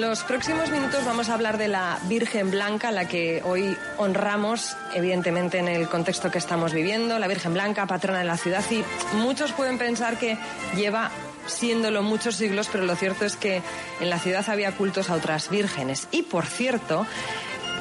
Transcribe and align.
En 0.00 0.08
los 0.08 0.24
próximos 0.24 0.70
minutos 0.70 1.04
vamos 1.04 1.28
a 1.28 1.34
hablar 1.34 1.58
de 1.58 1.68
la 1.68 1.98
Virgen 2.04 2.50
Blanca, 2.50 2.90
la 2.90 3.06
que 3.06 3.42
hoy 3.44 3.76
honramos, 3.98 4.74
evidentemente 4.94 5.58
en 5.58 5.68
el 5.68 5.90
contexto 5.90 6.30
que 6.30 6.38
estamos 6.38 6.72
viviendo, 6.72 7.18
la 7.18 7.28
Virgen 7.28 7.52
Blanca, 7.52 7.84
patrona 7.86 8.20
de 8.20 8.24
la 8.24 8.38
ciudad, 8.38 8.64
y 8.70 8.82
muchos 9.18 9.52
pueden 9.52 9.76
pensar 9.76 10.16
que 10.16 10.38
lleva 10.74 11.10
siéndolo 11.44 12.02
muchos 12.02 12.36
siglos, 12.36 12.70
pero 12.72 12.86
lo 12.86 12.96
cierto 12.96 13.26
es 13.26 13.36
que 13.36 13.60
en 14.00 14.08
la 14.08 14.18
ciudad 14.18 14.48
había 14.48 14.72
cultos 14.72 15.10
a 15.10 15.16
otras 15.16 15.50
vírgenes. 15.50 16.08
Y 16.12 16.22
por 16.22 16.46
cierto, 16.46 17.06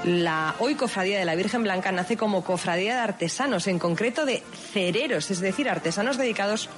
la 0.03 0.55
hoy 0.59 0.75
cofradía 0.75 1.20
de 1.20 1.25
la 1.25 1.35
Virgen 1.35 1.63
Blanca 1.63 1.93
nace 1.93 2.17
como 2.17 2.43
cofradía 2.43 2.95
de 2.95 2.99
artesanos, 2.99 3.65
en 3.67 3.79
concreto 3.79 4.25
de 4.25 4.43
cereros, 4.73 5.31
es 5.31 5.39
decir, 5.39 5.70
artesanos 5.70 6.17
dedicados 6.17 6.70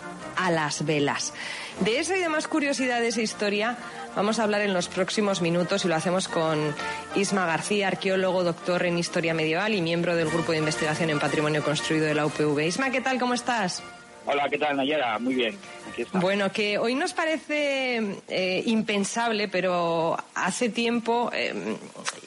a 0.45 0.51
las 0.51 0.85
velas. 0.85 1.33
De 1.79 1.99
esa 1.99 2.15
y 2.15 2.19
demás 2.19 2.47
curiosidades 2.47 3.17
e 3.17 3.21
historia 3.21 3.77
vamos 4.15 4.39
a 4.39 4.43
hablar 4.43 4.61
en 4.61 4.73
los 4.73 4.87
próximos 4.87 5.41
minutos 5.41 5.85
y 5.85 5.87
lo 5.87 5.95
hacemos 5.95 6.27
con 6.27 6.75
Isma 7.15 7.45
García, 7.45 7.87
arqueólogo, 7.87 8.43
doctor 8.43 8.85
en 8.85 8.97
historia 8.97 9.33
medieval 9.33 9.73
y 9.73 9.81
miembro 9.81 10.15
del 10.15 10.29
grupo 10.29 10.51
de 10.51 10.59
investigación 10.59 11.09
en 11.09 11.19
patrimonio 11.19 11.63
construido 11.63 12.05
de 12.05 12.15
la 12.15 12.25
UPV. 12.25 12.59
Isma, 12.67 12.89
¿qué 12.91 13.01
tal? 13.01 13.19
¿Cómo 13.19 13.33
estás? 13.33 13.81
Hola, 14.25 14.47
¿qué 14.49 14.59
tal, 14.59 14.77
Nayara? 14.77 15.17
Muy 15.17 15.33
bien. 15.33 15.57
Aquí 15.91 16.03
está. 16.03 16.19
Bueno, 16.19 16.51
que 16.51 16.77
hoy 16.77 16.93
nos 16.93 17.13
parece 17.13 18.17
eh, 18.27 18.63
impensable, 18.67 19.47
pero 19.47 20.15
hace 20.35 20.69
tiempo, 20.69 21.31
eh, 21.33 21.75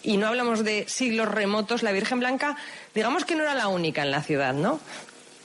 y 0.02 0.16
no 0.16 0.26
hablamos 0.26 0.64
de 0.64 0.86
siglos 0.88 1.28
remotos, 1.28 1.84
la 1.84 1.92
Virgen 1.92 2.18
Blanca, 2.18 2.56
digamos 2.94 3.24
que 3.24 3.36
no 3.36 3.42
era 3.42 3.54
la 3.54 3.68
única 3.68 4.02
en 4.02 4.10
la 4.10 4.22
ciudad, 4.22 4.54
¿no? 4.54 4.80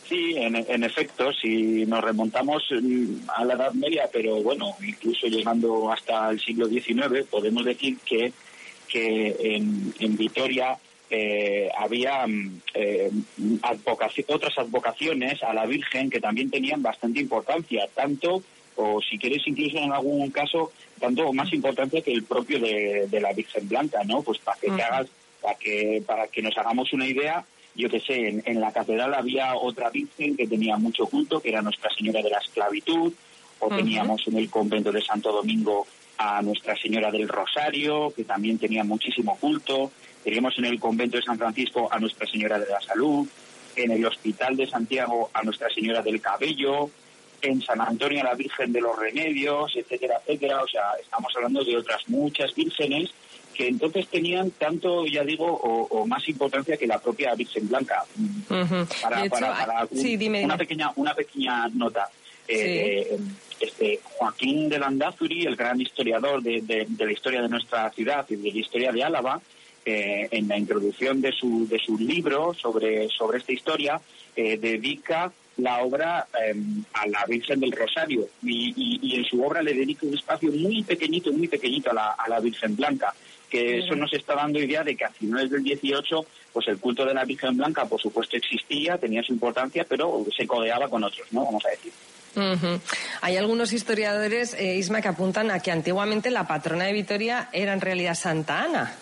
Sí, 0.09 0.33
en, 0.37 0.55
en, 0.55 0.83
efecto, 0.83 1.31
si 1.31 1.85
nos 1.85 2.03
remontamos 2.03 2.63
mm, 2.71 3.29
a 3.29 3.45
la 3.45 3.53
Edad 3.53 3.73
Media, 3.73 4.09
pero 4.11 4.41
bueno, 4.41 4.75
incluso 4.81 5.27
llegando 5.27 5.91
hasta 5.91 6.31
el 6.31 6.39
siglo 6.39 6.65
XIX, 6.65 7.27
podemos 7.29 7.63
decir 7.63 7.99
que, 8.03 8.33
que 8.87 9.35
en, 9.39 9.93
en 9.99 10.17
Vitoria 10.17 10.75
eh, 11.11 11.69
había 11.77 12.25
eh, 12.73 13.11
advocaci 13.61 14.25
otras 14.29 14.57
advocaciones 14.57 15.43
a 15.43 15.53
la 15.53 15.67
Virgen 15.67 16.09
que 16.09 16.19
también 16.19 16.49
tenían 16.49 16.81
bastante 16.81 17.19
importancia, 17.19 17.87
tanto, 17.93 18.41
o 18.77 18.99
si 19.01 19.19
quieres 19.19 19.43
incluso 19.45 19.77
en 19.77 19.91
algún 19.91 20.31
caso, 20.31 20.71
tanto 20.99 21.31
más 21.33 21.53
importancia 21.53 22.01
que 22.01 22.13
el 22.13 22.23
propio 22.23 22.59
de, 22.59 23.05
de 23.07 23.21
la 23.21 23.31
Virgen 23.33 23.69
Blanca, 23.69 24.03
¿no? 24.05 24.23
Pues 24.23 24.39
para 24.39 24.59
que 24.59 24.71
te 24.71 24.81
hagas, 24.81 25.07
para 25.39 25.55
que, 25.59 26.01
para 26.03 26.27
que 26.29 26.41
nos 26.41 26.57
hagamos 26.57 26.93
una 26.93 27.05
idea, 27.05 27.45
yo 27.79 27.89
que 27.89 27.99
sé, 28.01 28.27
en, 28.27 28.43
en, 28.45 28.59
la 28.59 28.71
catedral 28.71 29.13
había 29.13 29.55
otra 29.55 29.89
virgen 29.89 30.35
que 30.35 30.47
tenía 30.47 30.77
mucho 30.77 31.05
culto, 31.07 31.39
que 31.39 31.49
era 31.49 31.61
Nuestra 31.61 31.89
Señora 31.97 32.21
de 32.21 32.29
la 32.29 32.39
Esclavitud, 32.39 33.13
o 33.59 33.65
uh 33.65 33.69
-huh. 33.69 33.77
teníamos 33.77 34.27
en 34.27 34.37
el 34.37 34.49
convento 34.49 34.91
de 34.91 35.01
Santo 35.01 35.31
Domingo 35.31 35.87
a 36.17 36.41
Nuestra 36.41 36.75
Señora 36.75 37.09
del 37.09 37.29
Rosario, 37.29 38.13
que 38.15 38.25
también 38.25 38.57
tenía 38.57 38.83
muchísimo 38.83 39.37
culto, 39.37 39.91
teníamos 40.23 40.57
en 40.57 40.65
el 40.65 40.79
convento 40.79 41.15
de 41.17 41.23
San 41.23 41.37
Francisco 41.37 41.87
a 41.89 41.97
Nuestra 41.99 42.27
Señora 42.27 42.59
de 42.59 42.69
la 42.69 42.81
Salud, 42.81 43.25
en 43.77 43.91
el 43.91 44.05
Hospital 44.05 44.57
de 44.57 44.67
Santiago 44.67 45.29
a 45.33 45.41
Nuestra 45.43 45.69
Señora 45.69 46.01
del 46.01 46.19
Cabello, 46.19 46.89
en 47.41 47.61
San 47.61 47.79
Antonio 47.79 48.19
a 48.21 48.25
la 48.25 48.35
Virgen 48.35 48.73
de 48.73 48.81
los 48.81 48.99
Remedios, 48.99 49.73
etcétera, 49.75 50.15
etcétera. 50.19 50.61
O 50.61 50.67
sea, 50.67 50.91
estamos 51.01 51.31
hablando 51.35 51.63
de 51.63 51.77
otras 51.77 52.07
muchas 52.09 52.53
vírgenes 52.53 53.11
que 53.59 53.67
entonces 53.67 54.07
tenían 54.07 54.51
tanto, 54.51 55.05
ya 55.05 55.21
digo, 55.25 55.45
o, 55.45 55.83
o 55.97 56.07
más 56.07 56.25
importancia 56.29 56.77
que 56.77 56.87
la 56.87 56.97
propia 56.97 57.35
Virgen 57.35 57.67
Blanca. 57.67 58.05
Uh 58.17 58.53
-huh. 58.53 59.01
Para, 59.01 59.25
hecho, 59.25 59.31
para, 59.31 59.65
para 59.65 59.85
un, 59.91 59.97
sí, 60.01 60.15
dime, 60.15 60.45
una 60.45 60.55
pequeña 60.55 60.93
una 60.95 61.13
pequeña 61.13 61.67
nota. 61.67 62.07
Eh, 62.47 63.17
Sí. 63.59 63.65
este 63.67 63.99
Joaquín 64.15 64.69
de 64.69 64.79
Landazuri, 64.79 65.43
el 65.45 65.57
gran 65.57 65.77
historiador 65.81 66.41
de, 66.41 66.61
de, 66.61 66.85
de, 66.87 67.05
la 67.05 67.11
historia 67.11 67.41
de 67.41 67.49
nuestra 67.49 67.89
ciudad 67.91 68.25
y 68.29 68.37
de 68.37 68.49
la 68.53 68.59
historia 68.59 68.93
de 68.93 69.03
Álava, 69.03 69.41
eh, 69.85 70.29
en 70.31 70.47
la 70.47 70.57
introducción 70.57 71.19
de 71.19 71.33
su, 71.33 71.67
de 71.67 71.79
su 71.79 71.97
libro 71.97 72.53
sobre, 72.53 73.09
sobre 73.09 73.39
esta 73.39 73.51
historia, 73.51 73.99
eh, 74.37 74.57
dedica 74.57 75.33
la 75.57 75.83
obra 75.83 76.27
eh, 76.41 76.55
a 76.93 77.05
la 77.07 77.25
Virgen 77.27 77.59
del 77.59 77.73
Rosario 77.73 78.29
y, 78.41 78.69
y, 78.83 78.99
y, 79.07 79.15
en 79.19 79.25
su 79.25 79.43
obra 79.43 79.61
le 79.61 79.73
dedica 79.73 80.05
un 80.07 80.13
espacio 80.13 80.49
muy 80.49 80.81
pequeñito, 80.83 81.33
muy 81.33 81.49
pequeñito 81.49 81.91
a 81.91 81.93
la, 81.93 82.07
a 82.11 82.29
la 82.29 82.39
Virgen 82.39 82.77
Blanca 82.77 83.13
que 83.49 83.79
eso 83.79 83.95
nos 83.95 84.13
está 84.13 84.35
dando 84.35 84.59
idea 84.59 84.83
de 84.83 84.95
que 84.95 85.05
a 85.05 85.09
finales 85.09 85.49
del 85.49 85.63
18 85.63 86.25
pues 86.53 86.67
el 86.67 86.79
culto 86.79 87.05
de 87.05 87.13
la 87.13 87.25
Virgen 87.25 87.57
Blanca 87.57 87.85
por 87.85 88.01
supuesto 88.01 88.37
existía, 88.37 88.97
tenía 88.97 89.23
su 89.23 89.33
importancia, 89.33 89.85
pero 89.87 90.25
se 90.35 90.47
codeaba 90.47 90.87
con 90.87 91.03
otros, 91.03 91.27
¿no? 91.31 91.45
Vamos 91.45 91.63
a 91.65 91.69
decir. 91.69 91.91
Uh 92.35 92.39
-huh. 92.39 92.79
Hay 93.21 93.37
algunos 93.37 93.73
historiadores, 93.73 94.53
eh, 94.53 94.75
Isma, 94.75 95.01
que 95.01 95.07
apuntan 95.07 95.51
a 95.51 95.59
que 95.61 95.71
antiguamente 95.71 96.29
la 96.29 96.47
patrona 96.47 96.85
de 96.85 96.93
Vitoria 96.93 97.49
era 97.51 97.73
en 97.73 97.81
realidad 97.81 98.15
Santa 98.15 98.63
Ana. 98.63 98.95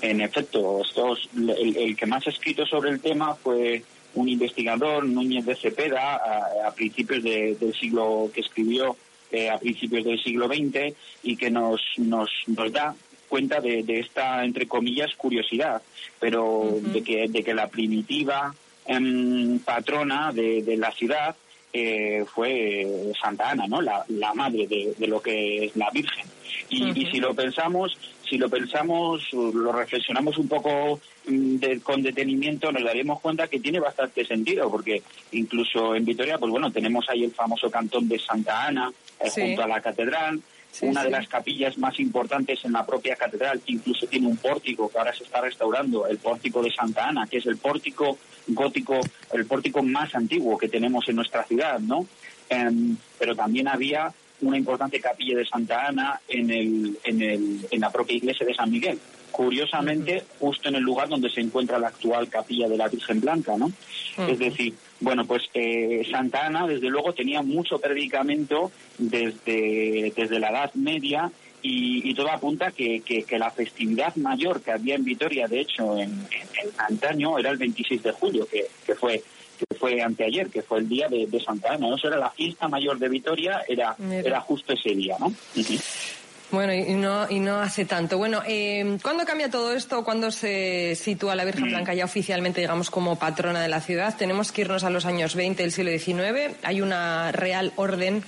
En 0.00 0.20
efecto, 0.20 0.82
estos, 0.82 1.28
el, 1.36 1.76
el, 1.76 1.96
que 1.96 2.06
más 2.06 2.24
ha 2.26 2.30
escrito 2.30 2.64
sobre 2.64 2.90
el 2.90 3.00
tema 3.00 3.34
fue 3.34 3.82
un 4.14 4.28
investigador, 4.28 5.04
Núñez 5.04 5.44
de 5.44 5.56
Cepeda, 5.56 6.14
a, 6.16 6.68
a 6.68 6.70
principios 6.72 7.22
de, 7.24 7.56
del 7.56 7.74
siglo 7.74 8.30
que 8.32 8.40
escribió 8.40 8.96
eh, 9.30 9.50
a 9.50 9.58
principios 9.58 10.04
del 10.04 10.22
siglo 10.22 10.46
XX 10.46 10.94
y 11.22 11.36
que 11.36 11.50
nos, 11.50 11.82
nos, 11.98 12.30
nos 12.46 12.72
da 12.72 12.94
cuenta 13.28 13.60
de, 13.60 13.82
de, 13.82 14.00
esta, 14.00 14.44
entre 14.44 14.66
comillas, 14.66 15.14
curiosidad, 15.16 15.82
pero 16.18 16.44
uh 16.44 16.80
-huh. 16.80 16.92
de, 16.92 17.02
que, 17.02 17.28
de 17.28 17.42
que 17.42 17.54
la 17.54 17.68
primitiva 17.68 18.54
eh, 18.86 19.58
patrona 19.64 20.32
de, 20.32 20.62
de, 20.62 20.76
la 20.76 20.90
ciudad 20.92 21.36
eh, 21.72 22.24
fue 22.34 23.12
Santa 23.20 23.50
Ana, 23.50 23.66
¿no? 23.66 23.82
La, 23.82 24.04
la 24.08 24.32
madre 24.34 24.66
de, 24.66 24.94
de, 24.96 25.06
lo 25.06 25.20
que 25.20 25.66
es 25.66 25.76
la 25.76 25.90
Virgen. 25.90 26.26
Y, 26.70 26.82
uh 26.82 26.86
-huh. 26.86 26.96
y, 26.96 27.10
si 27.10 27.20
lo 27.20 27.34
pensamos, 27.34 27.96
si 28.28 28.38
lo 28.38 28.48
pensamos, 28.48 29.22
lo 29.32 29.72
reflexionamos 29.72 30.38
un 30.38 30.48
poco 30.48 31.00
mm, 31.26 31.56
de, 31.56 31.80
con 31.80 32.02
detenimiento, 32.02 32.72
nos 32.72 32.84
daremos 32.84 33.20
cuenta 33.20 33.48
que 33.48 33.60
tiene 33.60 33.80
bastante 33.80 34.24
sentido, 34.24 34.70
porque 34.70 35.02
incluso 35.32 35.94
en 35.94 36.04
Vitoria, 36.04 36.38
pues 36.38 36.50
bueno, 36.50 36.70
tenemos 36.70 37.08
ahí 37.08 37.24
el 37.24 37.32
famoso 37.32 37.70
cantón 37.70 38.08
de 38.08 38.18
Santa 38.18 38.66
Ana, 38.66 38.90
eh, 39.20 39.30
sí. 39.30 39.40
junto 39.40 39.62
a 39.62 39.68
la 39.68 39.80
catedral, 39.80 40.40
Sí, 40.70 40.86
una 40.86 41.00
sí. 41.00 41.06
de 41.06 41.10
las 41.10 41.28
capillas 41.28 41.78
más 41.78 41.98
importantes 41.98 42.64
en 42.64 42.72
la 42.72 42.86
propia 42.86 43.16
catedral, 43.16 43.60
incluso 43.66 44.06
tiene 44.06 44.26
un 44.26 44.36
pórtico 44.36 44.88
que 44.88 44.98
ahora 44.98 45.12
se 45.12 45.24
está 45.24 45.40
restaurando, 45.40 46.06
el 46.06 46.18
pórtico 46.18 46.62
de 46.62 46.70
Santa 46.70 47.08
Ana, 47.08 47.26
que 47.26 47.38
es 47.38 47.46
el 47.46 47.56
pórtico 47.56 48.18
gótico, 48.48 49.00
el 49.32 49.46
pórtico 49.46 49.82
más 49.82 50.14
antiguo 50.14 50.56
que 50.56 50.68
tenemos 50.68 51.08
en 51.08 51.16
nuestra 51.16 51.44
ciudad, 51.44 51.80
¿no? 51.80 52.06
Um, 52.50 52.96
pero 53.18 53.34
también 53.36 53.68
había 53.68 54.12
una 54.40 54.56
importante 54.56 55.00
capilla 55.00 55.36
de 55.36 55.44
Santa 55.44 55.86
Ana 55.86 56.20
en, 56.28 56.50
el, 56.50 56.98
en, 57.04 57.22
el, 57.22 57.66
en 57.70 57.80
la 57.80 57.90
propia 57.90 58.16
iglesia 58.16 58.46
de 58.46 58.54
San 58.54 58.70
Miguel. 58.70 58.98
Curiosamente, 59.38 60.24
justo 60.40 60.68
en 60.68 60.74
el 60.74 60.82
lugar 60.82 61.08
donde 61.08 61.30
se 61.30 61.40
encuentra 61.40 61.78
la 61.78 61.86
actual 61.86 62.28
capilla 62.28 62.68
de 62.68 62.76
la 62.76 62.88
Virgen 62.88 63.20
Blanca, 63.20 63.56
¿no? 63.56 63.66
Uh 63.66 63.70
-huh. 64.16 64.32
Es 64.32 64.38
decir, 64.40 64.74
bueno, 64.98 65.24
pues 65.26 65.44
eh, 65.54 66.04
Santa 66.10 66.44
Ana, 66.44 66.66
desde 66.66 66.88
luego, 66.88 67.12
tenía 67.12 67.40
mucho 67.40 67.78
predicamento 67.78 68.72
desde, 68.98 70.12
desde 70.16 70.40
la 70.40 70.48
Edad 70.50 70.74
Media 70.74 71.30
y, 71.62 72.10
y 72.10 72.14
todo 72.14 72.32
apunta 72.32 72.72
que, 72.72 73.00
que, 73.06 73.22
que, 73.22 73.38
la 73.38 73.52
festividad 73.52 74.16
mayor 74.16 74.60
que 74.60 74.72
había 74.72 74.96
en 74.96 75.04
Vitoria, 75.04 75.46
de 75.46 75.60
hecho, 75.60 75.96
en, 75.96 76.10
en, 76.10 76.48
en 76.60 76.70
antaño, 76.76 77.38
era 77.38 77.50
el 77.50 77.58
26 77.58 78.02
de 78.02 78.10
julio, 78.10 78.44
que, 78.50 78.66
que 78.84 78.96
fue 78.96 79.22
que 79.58 79.74
fue 79.76 80.00
anteayer, 80.00 80.48
que 80.50 80.62
fue 80.62 80.78
el 80.78 80.88
día 80.88 81.08
de, 81.08 81.26
de 81.26 81.40
Santa 81.40 81.72
Ana. 81.72 81.88
¿no? 81.88 81.96
Eso 81.96 82.06
era 82.08 82.16
la 82.16 82.30
fiesta 82.30 82.68
mayor 82.68 82.98
de 82.98 83.08
Vitoria, 83.08 83.62
era, 83.68 83.96
era 84.10 84.40
justo 84.40 84.72
ese 84.72 84.94
día, 84.94 85.16
¿no? 85.18 85.26
Uh 85.26 85.32
-huh. 85.54 86.07
Bueno, 86.50 86.72
y 86.72 86.94
no, 86.94 87.30
y 87.30 87.40
no 87.40 87.60
hace 87.60 87.84
tanto. 87.84 88.16
Bueno, 88.16 88.42
eh, 88.46 88.96
¿cuándo 89.02 89.24
cambia 89.26 89.50
todo 89.50 89.74
esto? 89.74 90.02
¿Cuándo 90.02 90.30
se 90.30 90.94
sitúa 90.94 91.36
la 91.36 91.44
Virgen 91.44 91.66
Blanca 91.66 91.92
ya 91.92 92.06
oficialmente, 92.06 92.62
digamos, 92.62 92.90
como 92.90 93.18
patrona 93.18 93.60
de 93.60 93.68
la 93.68 93.80
ciudad? 93.82 94.16
Tenemos 94.16 94.50
que 94.50 94.62
irnos 94.62 94.82
a 94.84 94.90
los 94.90 95.04
años 95.04 95.34
20 95.34 95.62
del 95.62 95.72
siglo 95.72 95.90
XIX. 95.90 96.56
Hay 96.62 96.80
una 96.80 97.32
real 97.32 97.72
orden 97.76 98.22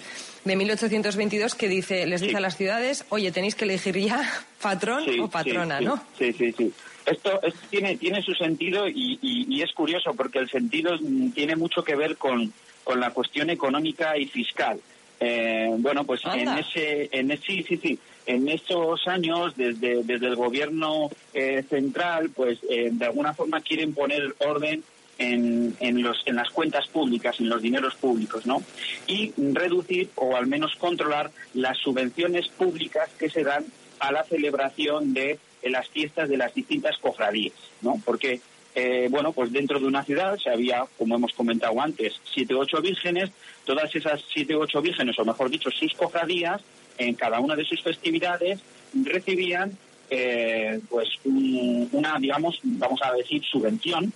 de 0.44 0.56
1822 0.56 1.54
que 1.54 1.68
dice, 1.68 2.06
les 2.06 2.20
dice 2.20 2.32
sí. 2.32 2.36
a 2.36 2.40
las 2.40 2.56
ciudades, 2.56 3.04
oye, 3.08 3.32
tenéis 3.32 3.54
que 3.54 3.64
elegir 3.64 3.98
ya 3.98 4.22
patrón 4.62 5.04
sí, 5.04 5.18
o 5.18 5.28
patrona, 5.28 5.78
sí, 5.78 5.84
¿no? 5.84 6.02
Sí, 6.18 6.32
sí, 6.32 6.52
sí. 6.52 6.72
Esto, 7.06 7.40
tiene, 7.70 7.96
tiene 7.96 8.22
su 8.22 8.34
sentido 8.34 8.86
y, 8.86 9.18
y, 9.22 9.46
y, 9.48 9.62
es 9.62 9.72
curioso 9.72 10.12
porque 10.14 10.38
el 10.38 10.50
sentido 10.50 10.98
tiene 11.34 11.56
mucho 11.56 11.82
que 11.82 11.96
ver 11.96 12.16
con, 12.18 12.52
con 12.84 13.00
la 13.00 13.10
cuestión 13.10 13.48
económica 13.48 14.16
y 14.18 14.26
fiscal. 14.26 14.78
Eh, 15.18 15.70
bueno, 15.78 16.04
pues 16.04 16.22
en 16.24 16.48
ese, 16.48 17.08
en 17.12 17.30
ese, 17.30 17.42
sí, 17.42 17.62
sí, 17.68 17.76
sí, 17.76 17.98
en 18.26 18.48
estos 18.48 19.06
años, 19.08 19.56
desde, 19.56 20.02
desde 20.02 20.26
el 20.26 20.36
gobierno 20.36 21.10
eh, 21.34 21.64
central, 21.68 22.30
pues 22.30 22.58
eh, 22.68 22.90
de 22.92 23.04
alguna 23.04 23.34
forma 23.34 23.60
quieren 23.60 23.94
poner 23.94 24.34
orden 24.38 24.82
en, 25.18 25.76
en, 25.80 26.02
los, 26.02 26.22
en 26.26 26.36
las 26.36 26.50
cuentas 26.50 26.86
públicas, 26.88 27.38
en 27.40 27.48
los 27.48 27.60
dineros 27.60 27.94
públicos, 27.96 28.46
¿no? 28.46 28.62
Y 29.06 29.32
reducir 29.36 30.08
o 30.14 30.36
al 30.36 30.46
menos 30.46 30.74
controlar 30.76 31.30
las 31.54 31.78
subvenciones 31.78 32.48
públicas 32.48 33.10
que 33.18 33.28
se 33.28 33.44
dan 33.44 33.64
a 33.98 34.12
la 34.12 34.24
celebración 34.24 35.12
de 35.12 35.38
las 35.62 35.88
fiestas 35.88 36.28
de 36.28 36.38
las 36.38 36.54
distintas 36.54 36.96
cofradías, 36.98 37.54
¿no? 37.82 38.00
Porque 38.04 38.40
eh, 38.74 39.08
bueno, 39.10 39.32
pues 39.32 39.52
dentro 39.52 39.80
de 39.80 39.86
una 39.86 40.04
ciudad 40.04 40.38
se 40.38 40.48
había, 40.48 40.84
como 40.96 41.16
hemos 41.16 41.32
comentado 41.32 41.80
antes, 41.80 42.20
siete 42.32 42.54
ocho 42.54 42.80
vírgenes, 42.80 43.30
todas 43.64 43.94
esas 43.94 44.22
siete 44.32 44.54
ocho 44.54 44.80
vírgenes, 44.80 45.18
o 45.18 45.24
mejor 45.24 45.50
dicho, 45.50 45.70
sus 45.70 45.92
cofradías, 45.94 46.62
en 46.98 47.14
cada 47.14 47.40
una 47.40 47.56
de 47.56 47.64
sus 47.64 47.82
festividades, 47.82 48.60
recibían 48.94 49.76
eh, 50.12 50.80
pues 50.88 51.08
una, 51.24 52.18
digamos, 52.18 52.58
vamos 52.64 53.00
a 53.02 53.12
decir, 53.12 53.44
subvención 53.44 54.12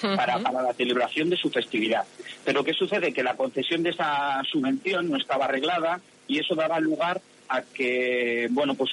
para, 0.00 0.38
para, 0.38 0.62
la 0.62 0.72
celebración 0.72 1.30
de 1.30 1.36
su 1.36 1.50
festividad. 1.50 2.04
Pero 2.44 2.62
¿qué 2.62 2.72
sucede? 2.72 3.12
Que 3.12 3.24
la 3.24 3.34
concesión 3.34 3.82
de 3.82 3.90
esa 3.90 4.40
subvención 4.50 5.10
no 5.10 5.16
estaba 5.16 5.46
arreglada 5.46 6.00
y 6.28 6.38
eso 6.38 6.54
daba 6.54 6.78
lugar 6.78 7.20
a 7.48 7.62
que, 7.62 8.48
bueno, 8.50 8.74
pues 8.74 8.92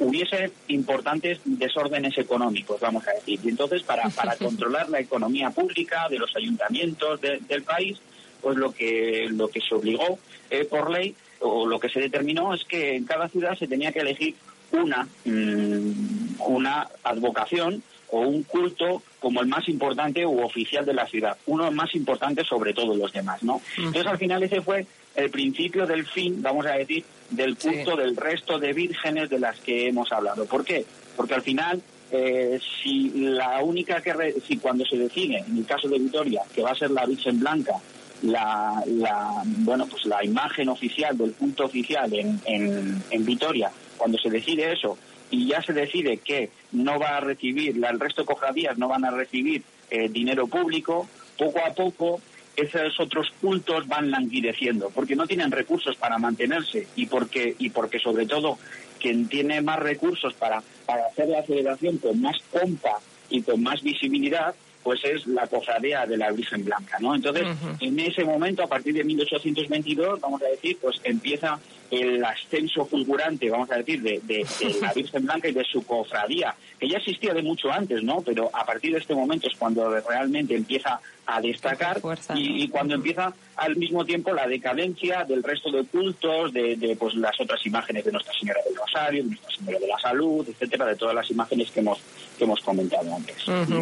hubiese 0.00 0.50
importantes 0.68 1.40
desórdenes 1.44 2.16
económicos, 2.18 2.80
vamos 2.80 3.06
a 3.06 3.12
decir. 3.12 3.38
Y 3.44 3.50
entonces, 3.50 3.82
para, 3.82 4.08
para 4.08 4.34
controlar 4.38 4.88
la 4.88 5.00
economía 5.00 5.50
pública 5.50 6.08
de 6.08 6.18
los 6.18 6.34
ayuntamientos 6.34 7.20
del 7.20 7.62
país, 7.62 7.98
pues 8.40 8.56
lo 8.56 8.72
que, 8.72 9.28
lo 9.30 9.48
que 9.48 9.60
se 9.60 9.74
obligó 9.74 10.18
eh, 10.50 10.64
por 10.64 10.90
ley 10.90 11.14
o 11.40 11.66
lo 11.66 11.78
que 11.78 11.88
se 11.88 12.00
determinó 12.00 12.54
es 12.54 12.64
que 12.64 12.96
en 12.96 13.04
cada 13.04 13.28
ciudad 13.28 13.56
se 13.56 13.68
tenía 13.68 13.92
que 13.92 14.00
elegir 14.00 14.34
una, 14.72 15.06
mm, 15.24 16.40
una 16.46 16.88
advocación 17.02 17.82
o 18.08 18.20
un 18.20 18.42
culto 18.44 19.02
como 19.18 19.40
el 19.40 19.48
más 19.48 19.68
importante 19.68 20.24
o 20.24 20.44
oficial 20.44 20.84
de 20.84 20.94
la 20.94 21.06
ciudad, 21.06 21.36
uno 21.46 21.70
más 21.72 21.94
importante 21.94 22.44
sobre 22.44 22.72
todos 22.72 22.96
los 22.96 23.12
demás, 23.12 23.42
¿no? 23.42 23.60
Entonces 23.76 24.06
al 24.06 24.18
final 24.18 24.42
ese 24.42 24.60
fue 24.60 24.86
el 25.16 25.30
principio 25.30 25.86
del 25.86 26.06
fin, 26.06 26.40
vamos 26.42 26.66
a 26.66 26.72
decir, 26.72 27.04
del 27.30 27.56
culto 27.56 27.96
del 27.96 28.16
resto 28.16 28.58
de 28.58 28.72
vírgenes 28.72 29.30
de 29.30 29.40
las 29.40 29.58
que 29.60 29.88
hemos 29.88 30.12
hablado. 30.12 30.44
¿Por 30.46 30.64
qué? 30.64 30.84
Porque 31.16 31.34
al 31.34 31.42
final, 31.42 31.82
eh, 32.12 32.60
si 32.82 33.10
la 33.14 33.62
única 33.62 34.00
que, 34.00 34.34
si 34.46 34.58
cuando 34.58 34.84
se 34.84 34.96
define, 34.96 35.38
en 35.38 35.58
el 35.58 35.66
caso 35.66 35.88
de 35.88 35.98
Vitoria, 35.98 36.42
que 36.54 36.62
va 36.62 36.70
a 36.70 36.76
ser 36.76 36.90
la 36.90 37.06
Virgen 37.06 37.40
Blanca, 37.40 37.74
la, 38.22 38.82
la 38.86 39.42
bueno, 39.44 39.86
pues 39.86 40.04
la 40.06 40.24
imagen 40.24 40.68
oficial 40.68 41.16
del 41.16 41.32
culto 41.32 41.64
oficial 41.64 42.12
en, 42.14 42.40
en, 42.44 43.02
en 43.10 43.24
Vitoria, 43.24 43.70
cuando 43.96 44.18
se 44.18 44.30
decide 44.30 44.72
eso 44.72 44.98
y 45.30 45.48
ya 45.48 45.62
se 45.62 45.72
decide 45.72 46.18
que 46.18 46.50
no 46.72 46.98
va 46.98 47.16
a 47.16 47.20
recibir, 47.20 47.84
el 47.84 48.00
resto 48.00 48.22
de 48.22 48.26
cofradías 48.26 48.78
no 48.78 48.88
van 48.88 49.04
a 49.04 49.10
recibir 49.10 49.62
eh, 49.90 50.08
dinero 50.08 50.46
público, 50.46 51.08
poco 51.38 51.60
a 51.64 51.74
poco 51.74 52.20
esos 52.56 52.98
otros 53.00 53.28
cultos 53.40 53.86
van 53.86 54.10
languideciendo 54.10 54.90
porque 54.90 55.14
no 55.14 55.26
tienen 55.26 55.50
recursos 55.50 55.94
para 55.96 56.16
mantenerse 56.16 56.86
y 56.96 57.06
porque 57.06 57.54
y 57.58 57.68
porque 57.68 57.98
sobre 57.98 58.24
todo 58.24 58.58
quien 58.98 59.28
tiene 59.28 59.60
más 59.60 59.78
recursos 59.78 60.32
para 60.34 60.62
para 60.86 61.06
hacer 61.06 61.28
la 61.28 61.42
celebración 61.42 61.98
con 61.98 62.18
más 62.20 62.38
pompa 62.50 62.98
y 63.28 63.42
con 63.42 63.62
más 63.62 63.82
visibilidad 63.82 64.54
pues 64.86 65.02
es 65.02 65.26
la 65.26 65.48
cofradía 65.48 66.06
de 66.06 66.16
la 66.16 66.30
Virgen 66.30 66.64
Blanca, 66.64 66.96
¿no? 67.00 67.12
Entonces, 67.12 67.44
en 67.80 67.98
ese 67.98 68.22
momento, 68.22 68.62
a 68.62 68.68
partir 68.68 68.94
de 68.94 69.02
1822, 69.02 70.20
vamos 70.20 70.40
a 70.42 70.46
decir, 70.46 70.78
pues 70.80 71.00
empieza 71.02 71.58
el 71.90 72.24
ascenso 72.24 72.86
fulgurante, 72.86 73.50
vamos 73.50 73.68
a 73.72 73.78
decir, 73.78 74.00
de, 74.00 74.20
de, 74.22 74.46
la 74.80 74.92
Virgen 74.92 75.26
Blanca 75.26 75.48
y 75.48 75.52
de 75.52 75.64
su 75.64 75.84
cofradía, 75.84 76.54
que 76.78 76.88
ya 76.88 76.98
existía 76.98 77.34
de 77.34 77.42
mucho 77.42 77.72
antes, 77.72 78.00
¿no? 78.04 78.20
Pero 78.20 78.48
a 78.52 78.64
partir 78.64 78.92
de 78.92 79.00
este 79.00 79.12
momento 79.12 79.48
es 79.48 79.58
cuando 79.58 79.90
realmente 80.08 80.54
empieza 80.54 81.00
a 81.26 81.40
destacar 81.40 82.00
y, 82.34 82.68
cuando 82.68 82.94
empieza 82.94 83.32
al 83.56 83.76
mismo 83.76 84.04
tiempo 84.04 84.32
la 84.32 84.46
decadencia 84.46 85.24
del 85.24 85.42
resto 85.42 85.70
de 85.70 85.84
cultos, 85.84 86.52
de, 86.52 86.76
de, 86.76 86.94
pues 86.96 87.14
las 87.14 87.40
otras 87.40 87.64
imágenes 87.66 88.04
de 88.04 88.12
Nuestra 88.12 88.32
Señora 88.38 88.60
del 88.64 88.76
Rosario, 88.76 89.22
de 89.24 89.30
Nuestra 89.30 89.50
Señora 89.56 89.78
de 89.78 89.86
la 89.88 89.98
Salud, 89.98 90.46
etcétera, 90.48 90.86
de 90.86 90.96
todas 90.96 91.14
las 91.14 91.30
imágenes 91.30 91.70
que 91.70 91.80
hemos 91.80 91.98
que 92.36 92.44
hemos 92.44 92.60
comentado 92.60 93.14
antes. 93.14 93.36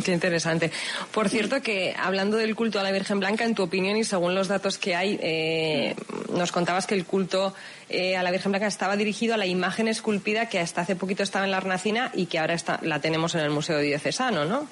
qué 0.05 0.12
interesante. 0.12 0.70
Por 1.12 1.29
cierto, 1.29 1.61
que 1.61 1.94
hablando 1.99 2.37
del 2.37 2.55
culto 2.55 2.79
a 2.79 2.82
la 2.82 2.93
Virgen 2.93 3.20
Blanca, 3.20 3.44
en 3.44 3.55
tu 3.55 3.64
opinión 3.64 3.96
y 3.96 4.05
según 4.05 4.35
los 4.35 4.49
datos 4.49 4.79
que 4.79 4.94
hay, 4.94 5.19
eh, 5.20 5.96
nos 6.32 6.52
contabas 6.52 6.87
que 6.87 6.94
el 6.94 7.05
culto 7.05 7.52
eh, 7.88 8.17
a 8.17 8.23
la 8.23 8.31
Virgen 8.31 8.52
Blanca 8.52 8.67
estaba 8.67 8.96
dirigido 8.96 9.35
a 9.35 9.37
la 9.37 9.46
imagen 9.46 9.88
esculpida 9.88 10.49
que 10.49 10.61
hasta 10.61 10.82
hace 10.82 10.96
poquito 10.96 11.23
estaba 11.23 11.44
en 11.44 11.50
la 11.50 11.58
Hornacina 11.58 12.11
y 12.14 12.26
que 12.26 12.38
ahora 12.38 12.55
está, 12.55 12.79
la 12.82 13.00
tenemos 13.00 13.35
en 13.35 13.41
el 13.41 13.50
Museo 13.50 13.81
Diocesano, 13.81 14.44
¿no? 14.44 14.69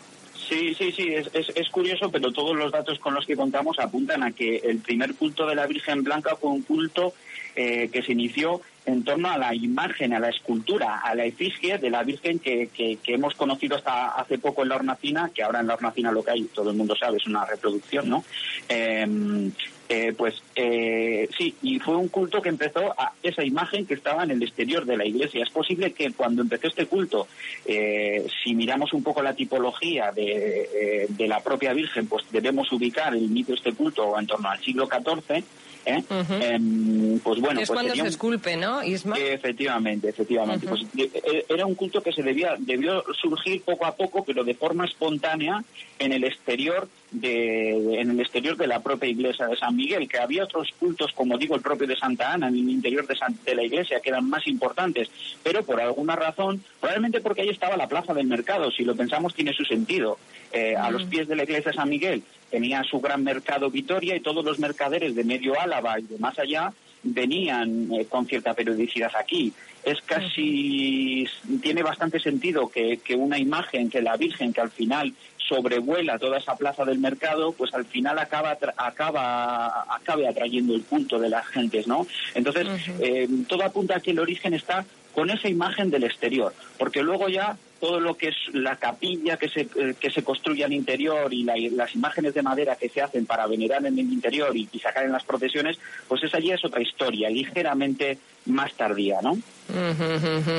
Sí, 0.48 0.74
sí, 0.74 0.92
sí, 0.92 1.14
es, 1.14 1.28
es, 1.32 1.68
curioso, 1.70 2.10
pero 2.10 2.32
todos 2.32 2.56
los 2.56 2.72
datos 2.72 2.98
con 2.98 3.14
los 3.14 3.26
que 3.26 3.36
contamos 3.36 3.78
apuntan 3.78 4.22
a 4.22 4.32
que 4.32 4.56
el 4.56 4.78
primer 4.78 5.14
culto 5.14 5.46
de 5.46 5.54
la 5.54 5.66
Virgen 5.66 6.02
Blanca 6.02 6.36
fue 6.36 6.50
un 6.50 6.62
culto 6.62 7.14
eh, 7.54 7.88
que 7.92 8.02
se 8.02 8.12
inició 8.12 8.60
en 8.84 9.04
torno 9.04 9.30
a 9.30 9.38
la 9.38 9.54
imagen, 9.54 10.12
a 10.12 10.18
la 10.18 10.28
escultura, 10.28 11.00
a 11.00 11.14
la 11.14 11.24
efigie 11.24 11.78
de 11.78 11.90
la 11.90 12.02
Virgen 12.02 12.38
que, 12.38 12.68
que, 12.74 12.98
hemos 13.06 13.34
conocido 13.34 13.76
hasta 13.76 14.08
hace 14.08 14.38
poco 14.38 14.62
en 14.62 14.70
la 14.70 14.76
hornacina, 14.76 15.30
que 15.32 15.42
ahora 15.42 15.60
en 15.60 15.68
la 15.68 15.74
hornacina 15.74 16.10
lo 16.10 16.24
que 16.24 16.32
hay, 16.32 16.44
todo 16.44 16.70
el 16.70 16.76
mundo 16.76 16.96
sabe, 16.96 17.18
es 17.18 17.26
una 17.26 17.44
reproducción, 17.44 18.08
¿no? 18.08 18.24
Em, 18.68 19.52
eh, 19.88 20.14
pues 20.16 20.42
eh, 20.56 21.28
sí, 21.36 21.54
y 21.62 21.78
fue 21.78 21.96
un 21.96 22.08
culto 22.08 22.40
que 22.40 22.48
empezó 22.48 22.94
a 22.98 23.12
esa 23.22 23.44
imagen 23.44 23.84
que 23.86 23.94
estaba 23.94 24.24
en 24.24 24.30
el 24.30 24.42
exterior 24.42 24.86
de 24.86 24.96
la 24.96 25.04
iglesia. 25.04 25.42
Es 25.42 25.50
posible 25.50 25.92
que 25.92 26.12
cuando 26.12 26.40
empezó 26.40 26.68
este 26.68 26.86
culto, 26.86 27.28
eh, 27.66 28.26
si 28.42 28.54
miramos 28.54 28.94
un 28.94 29.02
poco 29.02 29.22
la 29.22 29.34
tipología 29.34 30.10
de, 30.10 31.08
de, 31.10 31.28
la 31.28 31.40
propia 31.40 31.74
Virgen, 31.74 32.06
pues 32.06 32.24
debemos 32.30 32.72
ubicar 32.72 33.14
el 33.14 33.22
inicio 33.22 33.54
de 33.54 33.58
este 33.58 33.74
culto 33.74 34.18
en 34.18 34.26
torno 34.26 34.48
al 34.48 34.60
siglo 34.60 34.88
XIV, 34.88 35.44
¿eh? 35.84 36.02
Em, 36.40 37.18
pues 37.20 37.40
bueno, 37.40 37.60
es 37.60 37.68
pues 37.68 37.80
cuando 37.80 37.94
se 37.94 38.06
esculpe, 38.06 38.56
¿no, 38.56 38.82
Isma? 38.82 39.16
Efectivamente, 39.18 40.08
efectivamente. 40.08 40.66
Pues 40.66 40.82
eh, 40.96 41.44
era 41.48 41.66
un 41.66 41.74
culto 41.74 42.02
que 42.02 42.12
se 42.12 42.22
debía, 42.22 42.54
debió 42.58 43.04
surgir 43.20 43.62
poco 43.62 43.86
a 43.86 43.94
poco, 43.94 44.24
pero 44.24 44.44
de 44.44 44.54
forma 44.54 44.84
espontánea 44.84 45.62
en 45.98 46.12
el 46.12 46.24
exterior 46.24 46.88
de, 47.12 48.00
en 48.00 48.10
el 48.10 48.20
exterior 48.20 48.56
de 48.56 48.66
la 48.66 48.80
propia 48.80 49.08
iglesia 49.08 49.46
de 49.46 49.56
San 49.56 49.76
Miguel, 49.76 50.08
que 50.08 50.18
había 50.18 50.44
otros 50.44 50.70
cultos, 50.78 51.12
como 51.12 51.38
digo, 51.38 51.54
el 51.54 51.62
propio 51.62 51.86
de 51.86 51.96
Santa 51.96 52.32
Ana, 52.32 52.48
en 52.48 52.54
el 52.54 52.68
interior 52.68 53.06
de, 53.06 53.16
de 53.44 53.54
la 53.54 53.62
iglesia, 53.62 54.00
que 54.00 54.10
eran 54.10 54.28
más 54.28 54.46
importantes, 54.46 55.10
pero 55.42 55.64
por 55.64 55.80
alguna 55.80 56.16
razón, 56.16 56.62
probablemente 56.80 57.20
porque 57.20 57.42
ahí 57.42 57.50
estaba 57.50 57.76
la 57.76 57.88
plaza 57.88 58.14
del 58.14 58.26
mercado, 58.26 58.70
si 58.70 58.84
lo 58.84 58.96
pensamos 58.96 59.34
tiene 59.34 59.52
su 59.52 59.64
sentido. 59.64 60.18
Eh, 60.52 60.76
a 60.76 60.90
los 60.90 61.04
pies 61.04 61.28
de 61.28 61.36
la 61.36 61.44
iglesia 61.44 61.70
de 61.70 61.76
San 61.76 61.88
Miguel 61.88 62.22
tenía 62.50 62.82
su 62.84 63.00
gran 63.00 63.24
mercado 63.24 63.70
Vitoria 63.70 64.14
y 64.14 64.20
todos 64.20 64.44
los 64.44 64.58
mercaderes 64.58 65.14
de 65.14 65.24
medio 65.24 65.58
Álava 65.58 65.98
y 65.98 66.02
de 66.02 66.18
más 66.18 66.38
allá 66.38 66.72
venían 67.02 67.92
eh, 67.92 68.06
con 68.06 68.26
cierta 68.26 68.54
periodicidad 68.54 69.10
aquí. 69.18 69.52
Es 69.84 70.00
casi, 70.02 71.26
tiene 71.60 71.82
bastante 71.82 72.20
sentido 72.20 72.68
que, 72.68 72.98
que, 72.98 73.16
una 73.16 73.38
imagen, 73.38 73.90
que 73.90 74.00
la 74.00 74.16
Virgen, 74.16 74.52
que 74.52 74.60
al 74.60 74.70
final 74.70 75.12
sobrevuela 75.36 76.18
toda 76.18 76.38
esa 76.38 76.56
plaza 76.56 76.84
del 76.84 76.98
mercado, 76.98 77.52
pues 77.52 77.74
al 77.74 77.84
final 77.84 78.18
acaba, 78.18 78.56
acaba, 78.76 79.92
acabe 79.94 80.28
atrayendo 80.28 80.74
el 80.74 80.84
culto 80.84 81.18
de 81.18 81.28
las 81.28 81.46
gentes, 81.46 81.86
¿no? 81.86 82.06
Entonces, 82.34 82.66
eh, 83.00 83.28
todo 83.48 83.64
apunta 83.64 83.96
a 83.96 84.00
que 84.00 84.12
el 84.12 84.20
origen 84.20 84.54
está 84.54 84.84
con 85.12 85.30
esa 85.30 85.48
imagen 85.48 85.90
del 85.90 86.04
exterior, 86.04 86.54
porque 86.78 87.02
luego 87.02 87.28
ya 87.28 87.56
todo 87.82 87.98
lo 87.98 88.16
que 88.16 88.28
es 88.28 88.36
la 88.52 88.76
capilla 88.76 89.36
que 89.36 89.48
se, 89.48 89.62
eh, 89.62 89.94
que 89.98 90.08
se 90.08 90.22
construye 90.22 90.62
al 90.64 90.72
interior 90.72 91.34
y 91.34 91.42
las 91.42 91.92
imágenes 91.96 92.32
de 92.32 92.40
madera 92.40 92.76
que 92.76 92.88
se 92.88 93.02
hacen 93.02 93.26
para 93.26 93.48
venerar 93.48 93.84
en 93.84 93.98
el 93.98 94.12
interior 94.12 94.56
y, 94.56 94.68
sacar 94.78 95.04
en 95.04 95.10
las 95.10 95.24
procesiones, 95.24 95.78
pues 96.06 96.22
esa 96.22 96.38
ya 96.38 96.54
es 96.54 96.64
otra 96.64 96.80
historia, 96.80 97.28
ligeramente 97.28 98.18
más 98.46 98.72
tardía, 98.74 99.18
¿no? 99.20 99.36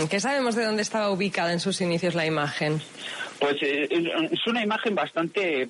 ¿Qué 0.09 0.19
sabemos 0.19 0.55
de 0.55 0.65
dónde 0.65 0.81
estaba 0.81 1.11
ubicada 1.11 1.53
en 1.53 1.61
sus 1.61 1.79
inicios 1.79 2.13
la 2.13 2.25
imagen? 2.25 2.81
Pues 3.43 3.57
eh, 3.61 3.89
es 4.31 4.47
una 4.47 4.63
imagen 4.63 4.95
bastante 4.95 5.67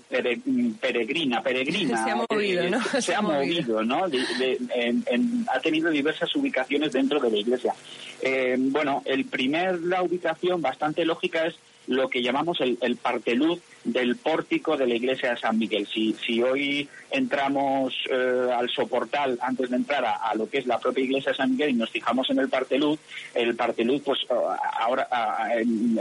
peregrina, 0.80 1.42
peregrina. 1.42 1.98
Se 2.06 2.12
ha 2.12 2.16
movido, 2.16 2.70
¿no? 2.70 2.80
Se, 3.02 3.16
ha 3.16 3.22
movido, 3.24 3.84
¿no? 3.84 4.06
ha 4.06 5.60
tenido 5.60 5.90
diversas 5.90 6.36
ubicaciones 6.36 6.92
dentro 6.92 7.20
de 7.20 7.32
la 7.32 7.38
iglesia. 7.38 7.74
Eh, 8.22 8.58
bueno, 8.60 9.02
el 9.06 9.26
primer, 9.26 9.82
la 9.82 10.04
ubicación 10.04 10.62
bastante 10.62 11.04
lógica 11.04 11.48
es 11.48 11.56
lo 11.88 12.10
que 12.10 12.22
llamamos 12.22 12.62
el, 12.62 12.78
el, 12.80 12.96
parteluz 12.96 13.60
del 13.84 14.16
pórtico 14.16 14.78
de 14.78 14.88
la 14.88 14.96
iglesia 14.96 15.32
de 15.32 15.38
San 15.38 15.58
Miguel. 15.58 15.88
Si, 15.88 16.14
si 16.14 16.42
hoy 16.42 16.88
entramos 17.12 17.94
eh, 18.10 18.50
al 18.56 18.70
soportal 18.70 19.38
antes 19.42 19.70
de 19.70 19.76
entrar 19.76 20.06
a, 20.06 20.34
lo 20.36 20.50
que 20.50 20.60
es 20.60 20.66
la 20.66 20.80
propia 20.80 21.04
iglesia 21.04 21.32
de 21.32 21.38
San 21.38 21.52
Miguel 21.52 21.72
y 21.72 21.74
nos 21.74 21.90
fijamos 21.90 22.30
en 22.30 22.40
el 22.40 22.50
parteluz, 22.50 23.00
el 23.34 23.56
parteluz 23.56 24.02
pues 24.04 24.20
eh, 24.24 24.34
ahora 24.80 25.08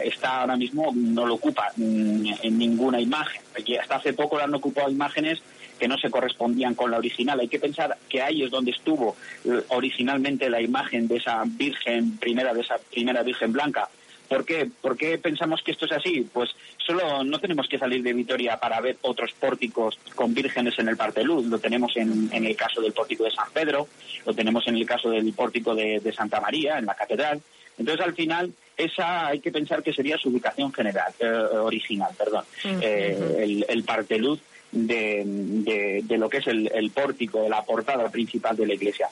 está 0.04 0.42
ahora 0.42 0.56
mismo, 0.56 0.92
no 0.94 1.26
lo 1.26 1.34
ocupa 1.34 1.72
mm, 1.76 2.26
en 2.42 2.58
ninguna 2.58 3.00
imagen. 3.00 3.42
Hasta 3.80 3.96
hace 3.96 4.12
poco 4.12 4.36
lo 4.36 4.44
han 4.44 4.54
ocupado 4.54 4.90
imágenes 4.90 5.42
que 5.82 5.88
no 5.88 5.98
se 5.98 6.10
correspondían 6.10 6.76
con 6.76 6.92
la 6.92 6.98
original. 6.98 7.40
Hay 7.40 7.48
que 7.48 7.58
pensar 7.58 7.98
que 8.08 8.22
ahí 8.22 8.44
es 8.44 8.52
donde 8.52 8.70
estuvo 8.70 9.16
eh, 9.44 9.62
originalmente 9.70 10.48
la 10.48 10.60
imagen 10.60 11.08
de 11.08 11.16
esa 11.16 11.42
Virgen 11.44 12.18
primera, 12.18 12.54
de 12.54 12.60
esa 12.60 12.78
primera 12.78 13.24
Virgen 13.24 13.52
blanca. 13.52 13.88
¿Por 14.32 14.46
qué? 14.46 14.66
¿Por 14.80 14.96
qué 14.96 15.18
pensamos 15.18 15.60
que 15.62 15.72
esto 15.72 15.84
es 15.84 15.92
así? 15.92 16.26
Pues 16.32 16.48
solo 16.78 17.22
no 17.22 17.38
tenemos 17.38 17.68
que 17.68 17.78
salir 17.78 18.02
de 18.02 18.14
Vitoria 18.14 18.56
para 18.56 18.80
ver 18.80 18.96
otros 19.02 19.30
pórticos 19.32 19.98
con 20.14 20.32
vírgenes 20.32 20.78
en 20.78 20.88
el 20.88 20.96
Parteluz. 20.96 21.44
Lo 21.44 21.58
tenemos 21.58 21.94
en, 21.98 22.30
el 22.32 22.56
caso 22.56 22.80
del 22.80 22.94
pórtico 22.94 23.24
de 23.24 23.30
San 23.30 23.52
Pedro, 23.52 23.88
lo 24.24 24.32
tenemos 24.32 24.66
en 24.68 24.76
el 24.76 24.86
caso 24.86 25.10
del 25.10 25.30
pórtico 25.34 25.74
de, 25.74 26.00
Santa 26.16 26.40
María, 26.40 26.78
en 26.78 26.86
la 26.86 26.94
catedral. 26.94 27.42
Entonces, 27.76 28.06
al 28.06 28.14
final, 28.14 28.54
esa 28.74 29.26
hay 29.26 29.40
que 29.40 29.52
pensar 29.52 29.82
que 29.82 29.92
sería 29.92 30.16
su 30.16 30.30
ubicación 30.30 30.72
general, 30.72 31.12
eh, 31.18 31.26
original, 31.26 32.12
perdón. 32.16 32.44
Eh, 32.64 33.36
el, 33.38 33.66
el 33.68 33.84
Parteluz 33.84 34.40
de, 34.72 36.02
lo 36.18 36.28
que 36.28 36.38
es 36.38 36.46
el, 36.46 36.90
pórtico, 36.90 37.42
de 37.42 37.50
la 37.50 37.62
portada 37.62 38.08
principal 38.10 38.56
de 38.56 38.66
la 38.66 38.74
iglesia. 38.74 39.08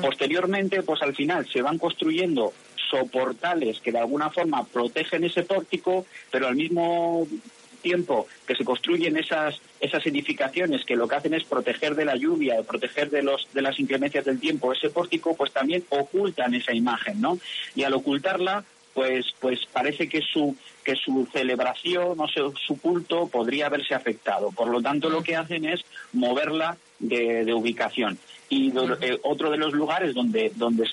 Posteriormente, 0.00 0.82
pues 0.82 1.02
al 1.02 1.14
final 1.14 1.46
se 1.46 1.62
van 1.62 1.78
construyendo 1.78 2.52
soportales 2.90 3.80
que 3.80 3.92
de 3.92 3.98
alguna 3.98 4.30
forma 4.30 4.64
protegen 4.64 5.24
ese 5.24 5.42
pórtico, 5.42 6.06
pero 6.30 6.46
al 6.46 6.56
mismo 6.56 7.26
tiempo 7.82 8.26
que 8.46 8.56
se 8.56 8.64
construyen 8.64 9.16
esas 9.18 9.60
esas 9.78 10.06
edificaciones 10.06 10.84
que 10.84 10.96
lo 10.96 11.06
que 11.06 11.16
hacen 11.16 11.34
es 11.34 11.44
proteger 11.44 11.94
de 11.94 12.06
la 12.06 12.16
lluvia, 12.16 12.62
proteger 12.62 13.10
de 13.10 13.22
los 13.22 13.46
de 13.52 13.62
las 13.62 13.78
inclemencias 13.78 14.24
del 14.24 14.40
tiempo 14.40 14.72
ese 14.72 14.88
pórtico, 14.88 15.36
pues 15.36 15.52
también 15.52 15.84
ocultan 15.90 16.54
esa 16.54 16.72
imagen, 16.72 17.20
¿no? 17.20 17.38
Y 17.74 17.82
al 17.82 17.92
ocultarla, 17.92 18.64
pues 18.94 19.26
pues 19.38 19.66
parece 19.66 20.08
que 20.08 20.22
su 20.22 20.56
que 20.84 20.96
su 20.96 21.26
celebración 21.32 22.18
o 22.18 22.26
su 22.28 22.80
culto 22.80 23.28
podría 23.28 23.66
haberse 23.66 23.94
afectado. 23.94 24.50
Por 24.50 24.68
lo 24.68 24.80
tanto, 24.82 25.08
lo 25.08 25.22
que 25.22 25.36
hacen 25.36 25.64
es 25.64 25.80
moverla 26.12 26.76
de, 26.98 27.52
ubicación. 27.52 28.18
Y 28.48 28.72
eh, 29.00 29.18
otro 29.22 29.50
de 29.50 29.56
los 29.56 29.72
lugares 29.72 30.14
donde, 30.14 30.52
donde 30.54 30.84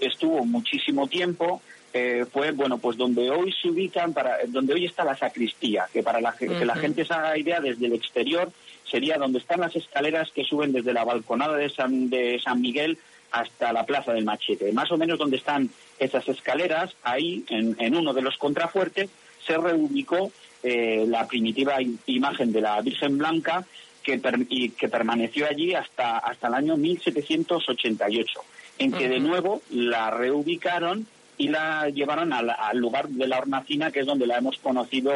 estuvo 0.00 0.44
muchísimo 0.44 1.06
tiempo 1.08 1.60
eh, 1.92 2.24
fue, 2.32 2.52
bueno, 2.52 2.78
pues 2.78 2.96
donde 2.96 3.30
hoy 3.30 3.52
se 3.60 3.68
ubican, 3.68 4.12
para, 4.12 4.38
donde 4.46 4.74
hoy 4.74 4.84
está 4.84 5.04
la 5.04 5.16
sacristía, 5.16 5.86
que 5.92 6.02
para 6.02 6.20
la, 6.20 6.32
que 6.32 6.64
la 6.64 6.76
gente 6.76 7.04
se 7.04 7.12
haga 7.12 7.36
idea 7.36 7.60
desde 7.60 7.86
el 7.86 7.94
exterior 7.94 8.52
sería 8.84 9.18
donde 9.18 9.38
están 9.38 9.60
las 9.60 9.74
escaleras 9.76 10.30
que 10.32 10.44
suben 10.44 10.72
desde 10.72 10.92
la 10.92 11.04
balconada 11.04 11.56
de 11.56 11.68
San, 11.68 12.10
de 12.10 12.40
San 12.42 12.60
Miguel 12.60 12.98
hasta 13.30 13.72
la 13.72 13.86
Plaza 13.86 14.12
del 14.12 14.24
Machete. 14.24 14.72
Más 14.72 14.90
o 14.90 14.96
menos 14.96 15.18
donde 15.18 15.36
están 15.36 15.70
esas 15.98 16.28
escaleras, 16.28 16.96
ahí 17.02 17.44
en, 17.48 17.76
en 17.78 17.96
uno 17.96 18.12
de 18.12 18.22
los 18.22 18.36
contrafuertes, 18.36 19.08
se 19.46 19.56
reubicó 19.56 20.32
eh, 20.62 21.04
la 21.08 21.26
primitiva 21.26 21.76
imagen 22.06 22.52
de 22.52 22.60
la 22.60 22.80
Virgen 22.82 23.18
Blanca 23.18 23.64
que, 24.02 24.20
y 24.48 24.70
que 24.70 24.88
permaneció 24.88 25.46
allí 25.46 25.74
hasta, 25.74 26.18
hasta 26.18 26.48
el 26.48 26.54
año 26.54 26.76
1788, 26.76 28.40
en 28.78 28.92
que 28.92 29.08
de 29.08 29.20
nuevo 29.20 29.62
la 29.70 30.10
reubicaron 30.10 31.06
y 31.38 31.48
la 31.48 31.88
llevaron 31.88 32.32
al, 32.34 32.76
lugar 32.76 33.08
de 33.08 33.26
la 33.26 33.38
hornacina, 33.38 33.90
que 33.90 34.00
es 34.00 34.06
donde 34.06 34.26
la 34.26 34.36
hemos 34.36 34.58
conocido 34.58 35.10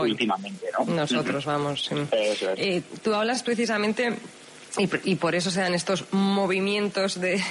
últimamente. 0.00 0.66
¿no? 0.78 0.84
Nosotros, 0.94 1.46
vamos. 1.46 1.88
Sí. 1.88 2.82
tú 3.02 3.14
hablas 3.14 3.42
precisamente 3.42 4.18
y, 4.78 5.14
por 5.14 5.34
eso 5.34 5.50
se 5.50 5.60
dan 5.60 5.72
estos 5.72 6.04
movimientos 6.12 7.18
de, 7.20 7.42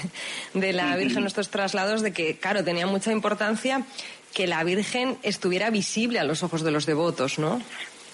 de 0.53 0.73
la 0.73 0.95
Virgen, 0.95 1.25
estos 1.25 1.49
traslados, 1.49 2.01
de 2.01 2.13
que, 2.13 2.37
claro, 2.37 2.63
tenía 2.63 2.85
mucha 2.85 3.11
importancia 3.11 3.83
que 4.33 4.45
la 4.45 4.63
Virgen 4.63 5.17
estuviera 5.23 5.69
visible 5.71 6.19
a 6.19 6.23
los 6.23 6.43
ojos 6.43 6.61
de 6.61 6.69
los 6.69 6.85
devotos, 6.85 7.39
¿no? 7.39 7.61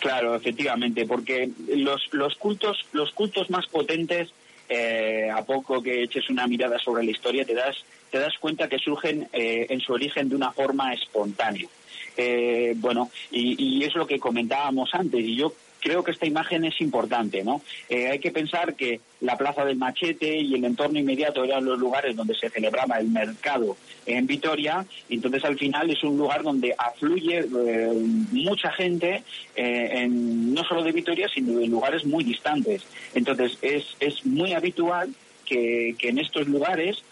Claro, 0.01 0.33
efectivamente, 0.33 1.05
porque 1.05 1.51
los, 1.75 2.11
los 2.11 2.33
cultos, 2.35 2.87
los 2.91 3.11
cultos 3.11 3.51
más 3.51 3.67
potentes, 3.67 4.29
eh, 4.67 5.29
a 5.31 5.45
poco 5.45 5.83
que 5.83 6.01
eches 6.01 6.27
una 6.31 6.47
mirada 6.47 6.79
sobre 6.79 7.03
la 7.03 7.11
historia, 7.11 7.45
te 7.45 7.53
das, 7.53 7.85
te 8.09 8.17
das 8.17 8.33
cuenta 8.39 8.67
que 8.67 8.79
surgen 8.79 9.29
eh, 9.31 9.67
en 9.69 9.79
su 9.79 9.93
origen 9.93 10.27
de 10.27 10.35
una 10.35 10.51
forma 10.53 10.91
espontánea. 10.91 11.67
Eh, 12.17 12.73
bueno, 12.77 13.11
y, 13.29 13.63
y, 13.63 13.83
es 13.83 13.93
lo 13.93 14.07
que 14.07 14.19
comentábamos 14.19 14.89
antes, 14.93 15.23
y 15.23 15.35
yo 15.35 15.53
creo 15.81 16.03
que 16.03 16.11
esta 16.11 16.25
imagen 16.25 16.63
es 16.63 16.79
importante, 16.79 17.43
¿no? 17.43 17.61
Eh, 17.89 18.07
hay 18.07 18.19
que 18.19 18.31
pensar 18.31 18.75
que 18.75 19.01
la 19.19 19.37
Plaza 19.37 19.65
del 19.65 19.75
Machete 19.75 20.37
y 20.37 20.53
el 20.53 20.63
entorno 20.63 20.99
inmediato 20.99 21.43
eran 21.43 21.65
los 21.65 21.77
lugares 21.79 22.15
donde 22.15 22.35
se 22.35 22.49
celebraba 22.49 22.99
el 22.99 23.09
mercado 23.09 23.75
en 24.05 24.27
Vitoria, 24.27 24.85
entonces 25.09 25.43
al 25.43 25.57
final 25.57 25.89
es 25.89 26.03
un 26.03 26.17
lugar 26.17 26.43
donde 26.43 26.73
afluye 26.77 27.39
eh, 27.39 27.89
mucha 28.31 28.71
gente, 28.71 29.23
eh, 29.55 29.89
en, 29.93 30.53
no 30.53 30.63
solo 30.63 30.83
de 30.83 30.91
Vitoria, 30.91 31.27
sino 31.27 31.59
de 31.59 31.67
lugares 31.67 32.05
muy 32.05 32.23
distantes. 32.23 32.83
Entonces 33.13 33.57
es, 33.61 33.95
es 33.99 34.25
muy 34.25 34.53
habitual 34.53 35.13
que, 35.45 35.95
que 35.97 36.09
en 36.09 36.19
estos 36.19 36.47
lugares 36.47 37.03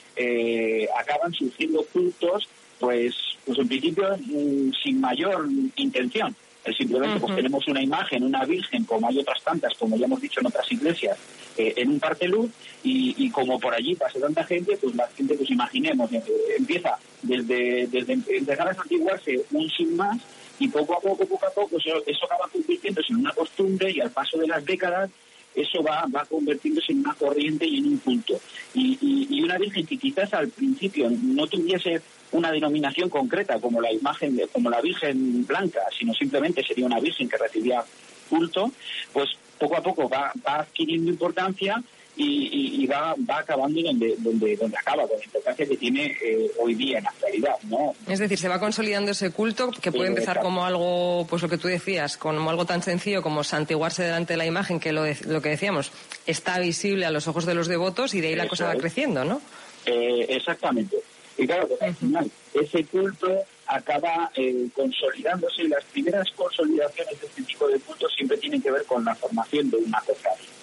acaban 0.97 1.31
surgiendo 1.31 1.81
cultos, 1.93 2.49
pues, 2.77 3.15
pues 3.45 3.57
en 3.57 3.69
principio 3.69 4.17
mm, 4.17 4.73
sin 4.83 4.99
mayor 4.99 5.47
intención 5.77 6.35
simplemente 6.73 7.19
pues 7.19 7.35
tenemos 7.35 7.67
una 7.67 7.81
imagen, 7.81 8.23
una 8.23 8.45
virgen, 8.45 8.83
como 8.85 9.07
hay 9.07 9.19
otras 9.19 9.41
tantas, 9.43 9.73
como 9.77 9.97
ya 9.97 10.05
hemos 10.05 10.21
dicho 10.21 10.39
en 10.39 10.47
otras 10.47 10.71
iglesias, 10.71 11.17
eh, 11.57 11.73
en 11.77 11.89
un 11.89 11.99
parte 11.99 12.27
luz, 12.27 12.51
y, 12.83 13.29
como 13.31 13.59
por 13.59 13.73
allí 13.73 13.95
pasa 13.95 14.19
tanta 14.19 14.43
gente, 14.43 14.77
pues 14.77 14.95
la 14.95 15.07
gente, 15.09 15.35
pues 15.35 15.49
imaginemos, 15.49 16.11
eh, 16.13 16.23
empieza 16.57 16.97
desde, 17.21 17.87
desde 17.87 18.13
empezar 18.13 18.67
a 18.67 18.73
santiguarse 18.73 19.41
un 19.51 19.69
sin 19.69 19.95
más, 19.95 20.17
y 20.59 20.67
poco 20.67 20.93
a 20.97 20.99
poco, 20.99 21.25
poco 21.25 21.45
a 21.45 21.51
poco, 21.51 21.77
eso, 21.77 22.03
eso 22.05 22.25
acaba 22.25 22.47
convirtiéndose 22.51 23.13
en 23.13 23.19
una 23.19 23.33
costumbre, 23.33 23.91
y 23.91 24.01
al 24.01 24.11
paso 24.11 24.37
de 24.37 24.47
las 24.47 24.63
décadas, 24.65 25.09
eso 25.55 25.83
va, 25.83 26.05
va 26.13 26.25
convirtiéndose 26.25 26.91
en 26.91 26.99
una 26.99 27.13
corriente 27.13 27.65
y 27.65 27.77
en 27.77 27.87
un 27.87 27.97
culto. 27.97 28.39
Y, 28.73 28.97
y, 29.29 29.41
una 29.41 29.57
virgen 29.57 29.85
que 29.85 29.97
quizás 29.97 30.33
al 30.33 30.49
principio 30.49 31.09
no 31.09 31.47
tuviese 31.47 32.01
una 32.31 32.51
denominación 32.51 33.09
concreta 33.09 33.59
como 33.59 33.81
la 33.81 33.91
imagen, 33.91 34.35
de, 34.35 34.47
como 34.47 34.69
la 34.69 34.81
Virgen 34.81 35.45
Blanca, 35.47 35.81
sino 35.97 36.13
simplemente 36.13 36.63
sería 36.63 36.85
una 36.85 36.99
Virgen 36.99 37.27
que 37.27 37.37
recibía 37.37 37.83
culto, 38.29 38.71
pues 39.11 39.29
poco 39.57 39.75
a 39.75 39.81
poco 39.81 40.07
va, 40.07 40.31
va 40.47 40.59
adquiriendo 40.59 41.09
importancia 41.09 41.81
y, 42.15 42.85
va, 42.87 43.15
va 43.29 43.39
acabando 43.39 43.81
donde, 43.81 44.15
donde, 44.17 44.55
donde 44.57 44.77
acaba, 44.77 45.07
con 45.07 45.17
la 45.17 45.25
importancia 45.25 45.65
que 45.65 45.77
tiene 45.77 46.17
eh, 46.23 46.51
hoy 46.59 46.75
día 46.75 46.97
en 46.97 47.03
la 47.03 47.09
actualidad, 47.11 47.55
¿no? 47.63 47.95
Es 48.07 48.19
decir, 48.19 48.37
se 48.37 48.47
va 48.47 48.59
consolidando 48.59 49.11
ese 49.11 49.31
culto 49.31 49.71
que 49.71 49.91
puede 49.91 50.09
empezar 50.09 50.41
como 50.41 50.65
algo, 50.65 51.25
pues 51.29 51.41
lo 51.41 51.49
que 51.49 51.57
tú 51.57 51.67
decías, 51.67 52.17
como 52.17 52.49
algo 52.49 52.65
tan 52.65 52.81
sencillo 52.81 53.21
como 53.21 53.43
santiguarse 53.43 54.03
delante 54.03 54.33
de 54.33 54.37
la 54.37 54.45
imagen, 54.45 54.79
que 54.79 54.91
lo, 54.91 55.03
lo 55.27 55.41
que 55.41 55.49
decíamos, 55.49 55.91
está 56.25 56.59
visible 56.59 57.05
a 57.05 57.11
los 57.11 57.27
ojos 57.27 57.45
de 57.45 57.53
los 57.53 57.67
devotos 57.67 58.13
y 58.13 58.21
de 58.21 58.29
ahí 58.29 58.35
la 58.35 58.47
cosa 58.47 58.65
va 58.65 58.75
creciendo, 58.75 59.23
¿no? 59.23 59.41
Eh, 59.85 60.25
exactamente. 60.29 60.97
Y 61.37 61.47
claro, 61.47 61.67
pues 61.67 61.81
al 61.81 61.95
final 61.95 62.29
ese 62.53 62.83
culto 62.85 63.27
acaba 63.67 64.29
eh, 64.35 64.67
consolidándose 64.73 65.63
y 65.63 65.67
las 65.69 65.83
primeras 65.85 66.29
consolidaciones 66.35 67.21
de 67.21 67.27
este 67.27 67.43
tipo 67.43 67.67
de 67.67 67.79
cultos 67.79 68.11
siempre 68.15 68.37
tienen 68.37 68.61
que 68.61 68.71
ver 68.71 68.83
con 68.85 69.05
la 69.05 69.15
formación 69.15 69.69
de 69.69 69.77
una 69.77 70.01
cofradía. 70.01 70.58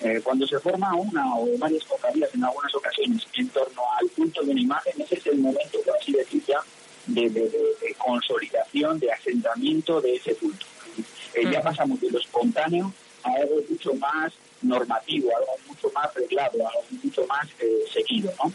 Eh, 0.00 0.20
cuando 0.22 0.46
se 0.46 0.58
forma 0.60 0.94
una 0.94 1.36
o 1.36 1.58
varias 1.58 1.84
cofradías 1.84 2.32
en 2.34 2.44
algunas 2.44 2.72
ocasiones 2.74 3.26
en 3.34 3.48
torno 3.48 3.82
al 3.98 4.08
culto 4.10 4.42
de 4.42 4.52
una 4.52 4.60
imagen, 4.60 4.92
ese 4.98 5.16
es 5.16 5.26
el 5.26 5.38
momento, 5.38 5.80
por 5.84 5.96
así 5.96 6.12
decir, 6.12 6.42
ya 6.46 6.60
de, 7.06 7.28
de, 7.28 7.94
consolidación, 7.96 8.98
de 9.00 9.10
asentamiento 9.10 10.00
de 10.00 10.14
ese 10.14 10.34
culto. 10.36 10.66
Eh, 11.34 11.50
ya 11.50 11.60
pasamos 11.62 12.00
de 12.00 12.10
lo 12.10 12.18
espontáneo 12.18 12.92
a 13.24 13.32
algo 13.32 13.56
mucho 13.68 13.94
más 13.94 14.32
normativo, 14.62 15.36
algo 15.36 15.52
mucho 15.66 15.90
más 15.92 16.14
reglado, 16.14 16.58
algo 16.58 16.84
mucho 17.02 17.26
más 17.26 17.48
seguido, 17.92 18.32
¿no? 18.42 18.52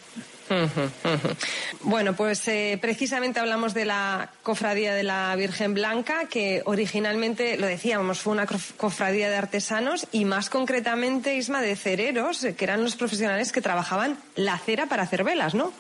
Bueno, 1.82 2.16
pues 2.16 2.48
eh, 2.48 2.78
precisamente 2.82 3.40
hablamos 3.40 3.74
de 3.74 3.86
la 3.86 4.30
cofradía 4.42 4.94
de 4.94 5.04
la 5.04 5.36
Virgen 5.36 5.74
Blanca, 5.74 6.28
que 6.30 6.62
originalmente, 6.66 7.58
lo 7.58 7.68
decíamos, 7.68 8.20
fue 8.20 8.34
una 8.34 8.48
cofradía 8.78 9.30
de 9.30 9.36
artesanos 9.36 10.08
y 10.12 10.26
más 10.26 10.50
concretamente, 10.50 11.36
Isma, 11.36 11.62
de 11.62 11.76
cereros, 11.76 12.44
eh, 12.44 12.56
que 12.56 12.66
eran 12.66 12.84
los 12.84 12.96
profesionales 12.96 13.52
que 13.52 13.62
trabajaban 13.62 14.18
la 14.36 14.58
cera 14.58 14.86
para 14.86 15.04
hacer 15.04 15.24
velas, 15.24 15.56
¿no? 15.56 15.74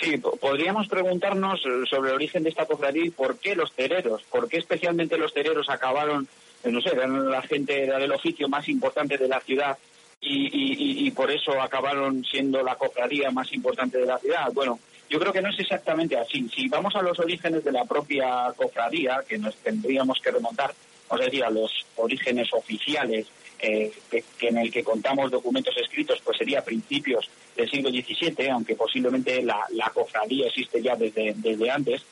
Sí, 0.00 0.16
podríamos 0.16 0.88
preguntarnos 0.88 1.60
eh, 1.66 1.84
sobre 1.88 2.10
el 2.10 2.16
origen 2.16 2.42
de 2.42 2.50
esta 2.50 2.66
cofradía 2.66 3.04
y 3.04 3.10
por 3.10 3.38
qué 3.38 3.54
los 3.54 3.72
cereros, 3.72 4.22
por 4.30 4.48
qué 4.48 4.58
especialmente 4.58 5.18
los 5.18 5.32
cereros 5.32 5.68
acabaron, 5.68 6.26
no 6.64 6.80
sé, 6.80 6.90
eran 6.90 7.30
la 7.30 7.42
gente 7.42 7.86
del 7.86 8.12
oficio 8.12 8.48
más 8.48 8.68
importante 8.68 9.18
de 9.18 9.28
la 9.28 9.40
ciudad 9.40 9.76
y, 10.20 11.06
y, 11.06 11.10
por 11.12 11.30
eso 11.30 11.60
acabaron 11.60 12.24
siendo 12.24 12.62
la 12.62 12.74
cofradía 12.74 13.30
más 13.30 13.52
importante 13.52 13.98
de 13.98 14.06
la 14.06 14.18
ciudad. 14.18 14.52
Bueno, 14.52 14.78
yo 15.08 15.18
creo 15.18 15.32
que 15.32 15.40
no 15.40 15.48
es 15.48 15.58
exactamente 15.58 16.16
así. 16.16 16.46
Si 16.54 16.68
vamos 16.68 16.94
a 16.94 17.02
los 17.02 17.18
orígenes 17.18 17.64
de 17.64 17.72
la 17.72 17.84
propia 17.84 18.52
cofradía, 18.54 19.24
que 19.26 19.38
nos 19.38 19.56
tendríamos 19.56 20.20
que 20.20 20.30
remontar, 20.30 20.74
o 21.08 21.16
sea, 21.16 21.46
a 21.46 21.50
los 21.50 21.86
orígenes 21.96 22.52
oficiales 22.52 23.26
eh, 23.58 23.92
que, 24.10 24.48
en 24.48 24.58
el 24.58 24.70
que 24.70 24.84
contamos 24.84 25.30
documentos 25.30 25.76
escritos, 25.76 26.20
pues 26.24 26.36
sería 26.36 26.62
principios 26.62 27.28
del 27.56 27.70
siglo 27.70 27.90
XVII, 27.90 28.50
aunque 28.50 28.76
posiblemente 28.76 29.42
la, 29.42 29.66
cofradía 29.92 30.46
existe 30.46 30.82
ya 30.82 30.96
desde, 30.96 31.34
desde 31.36 31.70
antes. 31.70 32.02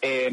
Eh, 0.00 0.28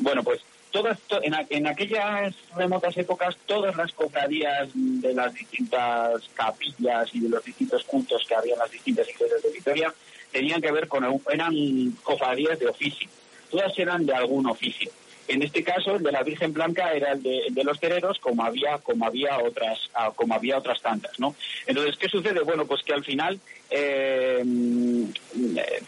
bueno, 0.00 0.22
pues 0.22 0.40
todas 0.70 0.98
en, 1.22 1.34
en, 1.50 1.66
aquellas 1.66 2.34
remotas 2.56 2.96
épocas 2.96 3.36
todas 3.46 3.76
las 3.76 3.92
cofradías 3.92 4.68
de 4.74 5.14
las 5.14 5.34
distintas 5.34 6.28
capillas 6.34 7.08
y 7.14 7.20
de 7.20 7.28
los 7.28 7.44
distintos 7.44 7.84
cultos 7.84 8.24
que 8.26 8.34
había 8.34 8.54
en 8.54 8.58
las 8.60 8.70
distintas 8.70 9.08
iglesias 9.08 9.42
de 9.42 9.50
Vitoria 9.50 9.94
tenían 10.32 10.60
que 10.60 10.72
ver 10.72 10.88
con 10.88 11.04
eran 11.30 11.54
cofradías 12.02 12.58
de 12.58 12.68
oficio 12.68 13.08
todas 13.50 13.78
eran 13.78 14.04
de 14.04 14.14
algún 14.14 14.46
oficio 14.46 14.90
en 15.28 15.42
este 15.42 15.62
caso, 15.62 15.96
el 15.96 16.02
de 16.02 16.10
la 16.10 16.22
Virgen 16.22 16.54
Blanca 16.54 16.92
era 16.94 17.12
el 17.12 17.22
de, 17.22 17.62
los 17.64 17.78
tereros, 17.78 18.18
como 18.18 18.44
había, 18.44 18.78
como 18.78 19.04
había 19.04 19.38
otras, 19.38 19.78
ah, 19.92 20.10
como 20.16 20.34
había 20.34 20.56
otras 20.56 20.80
tantas, 20.80 21.20
¿no? 21.20 21.34
Entonces, 21.66 21.98
¿qué 21.98 22.08
sucede? 22.08 22.40
Bueno, 22.40 22.64
pues 22.64 22.82
que 22.82 22.94
al 22.94 23.04
final 23.04 23.38
eh, 23.70 24.42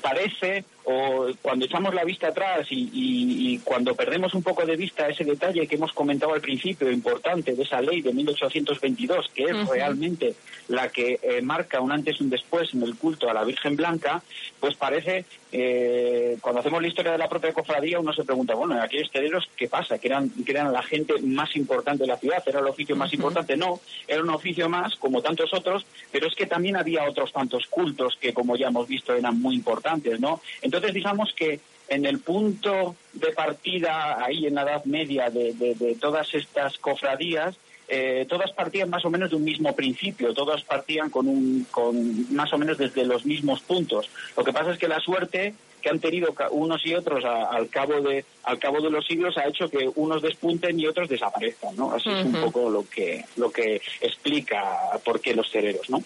parece 0.03 0.65
o 0.90 1.26
cuando 1.40 1.66
echamos 1.66 1.94
la 1.94 2.04
vista 2.04 2.28
atrás 2.28 2.66
y, 2.70 3.59
cuando 3.64 3.94
perdemos 3.94 4.35
un 4.35 4.42
poco 4.42 4.64
de 4.64 4.76
vista 4.76 5.09
ese 5.09 5.25
detalle 5.25 5.66
que 5.66 5.76
hemos 5.76 5.92
comentado 5.92 6.32
al 6.35 6.40
principio, 6.40 6.90
importante, 6.90 7.54
de 7.54 7.62
esa 7.62 7.80
ley 7.80 8.00
de 8.00 8.12
1822, 8.12 9.30
que 9.35 9.44
es 9.44 9.68
realmente 9.68 10.35
la 10.68 10.88
que 10.88 11.18
eh, 11.23 11.42
marca 11.42 11.80
un 11.80 11.92
antes 11.92 12.20
y 12.20 12.25
un 12.25 12.30
después 12.30 12.73
en 12.75 12.82
el 12.82 12.97
culto 12.97 13.28
a 13.28 13.35
la 13.35 13.44
Virgen 13.44 13.76
Blanca, 13.76 14.23
pues 14.59 14.76
parece, 14.76 15.25
eh, 15.52 16.38
cuando 16.40 16.61
hacemos 16.61 16.80
la 16.80 16.88
historia 16.88 17.12
de 17.12 17.18
la 17.18 17.28
propia 17.28 17.52
cofradía, 17.52 18.00
uno 18.00 18.12
se 18.12 18.25
pregunta, 18.25 18.54
bueno, 18.54 18.80
aquellos 18.80 19.11
tereros, 19.11 19.49
¿qué 19.56 19.68
pasa? 19.68 19.99
¿Que 19.99 20.09
eran, 20.09 20.30
que 20.30 20.52
eran 20.52 20.73
la 20.73 20.82
gente 20.82 21.14
más 21.23 21.54
importante 21.56 22.04
de 22.04 22.09
la 22.09 22.16
ciudad? 22.16 22.42
¿Era 22.47 22.61
el 22.61 22.66
oficio 22.66 22.97
más 22.97 23.12
importante? 23.12 23.56
No, 23.56 23.80
era 24.09 24.23
un 24.23 24.30
oficio 24.30 24.68
más, 24.68 24.97
como 24.97 25.23
tantos 25.23 25.52
otros, 25.52 25.85
pero 26.11 26.26
es 26.26 26.35
que 26.35 26.47
también 26.47 26.76
había 26.76 27.09
otros 27.09 27.32
tantos 27.32 27.66
cultos 27.66 28.16
que, 28.20 28.32
como 28.32 28.56
ya 28.56 28.68
hemos 28.68 28.88
visto, 28.88 29.14
eran 29.14 29.40
muy 29.40 29.54
importantes, 29.54 30.20
¿no? 30.20 30.40
Entonces, 30.62 30.80
digamos 30.89 31.33
que 31.35 31.61
en 31.89 32.07
el 32.07 32.21
punto 32.21 32.95
de 33.13 33.33
partida, 33.33 34.25
ahí 34.25 34.47
en 34.47 34.55
la 34.55 34.63
Edad 34.63 34.85
Media, 34.85 35.29
de, 35.29 35.97
todas 36.01 36.33
estas 36.35 36.79
cofradías, 36.79 37.57
eh, 37.89 38.25
todas 38.29 38.53
partían 38.53 38.89
más 38.89 39.05
o 39.05 39.11
menos 39.11 39.31
de 39.31 39.37
un 39.37 39.43
mismo 39.43 39.75
principio, 39.75 40.33
todas 40.33 40.63
partían 40.63 41.11
con, 41.11 41.27
un, 41.27 41.67
con 41.73 42.33
más 42.33 42.53
o 42.53 42.59
menos 42.59 42.79
desde 42.79 43.05
los 43.05 43.27
mismos 43.27 43.61
puntos. 43.63 44.09
Lo 44.37 44.45
que 44.45 44.53
pasa 44.53 44.71
es 44.71 44.79
que 44.79 44.87
la 44.87 45.01
suerte 45.01 45.55
que 45.83 45.89
han 45.89 45.99
tenido 45.99 46.35
unos 46.53 46.87
y 46.87 46.95
otros 46.95 47.25
al 47.25 47.69
cabo 47.69 48.01
de 48.01 48.25
al 48.45 48.59
cabo 48.59 48.81
de 48.81 48.91
los 48.91 49.07
siglos 49.07 49.37
ha 49.39 49.49
hecho 49.49 49.69
que 49.69 49.91
unos 49.97 50.23
despunten 50.23 50.79
y 50.79 50.87
otros 50.87 51.09
desaparezcan, 51.09 51.75
¿no? 51.75 51.93
Así 51.93 52.11
es 52.11 52.25
un 52.25 52.33
poco 52.33 52.71
lo 52.71 52.89
que 52.89 53.25
lo 53.37 53.51
que 53.51 53.81
explica 54.01 54.63
por 55.05 55.21
qué 55.21 55.35
los 55.35 55.51
cereros, 55.51 55.89
¿no? 55.89 56.03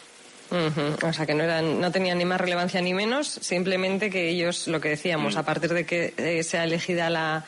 O 0.50 1.12
sea, 1.12 1.26
que 1.26 1.34
no, 1.34 1.42
eran, 1.42 1.80
no 1.80 1.90
tenían 1.90 2.18
ni 2.18 2.24
más 2.24 2.40
relevancia 2.40 2.80
ni 2.80 2.94
menos, 2.94 3.26
simplemente 3.26 4.10
que 4.10 4.28
ellos, 4.28 4.68
lo 4.68 4.80
que 4.80 4.90
decíamos, 4.90 5.34
mm. 5.34 5.38
a 5.38 5.42
partir 5.44 5.72
de 5.72 5.84
que 5.84 6.14
eh, 6.16 6.42
sea 6.42 6.64
elegida 6.64 7.10
la, 7.10 7.44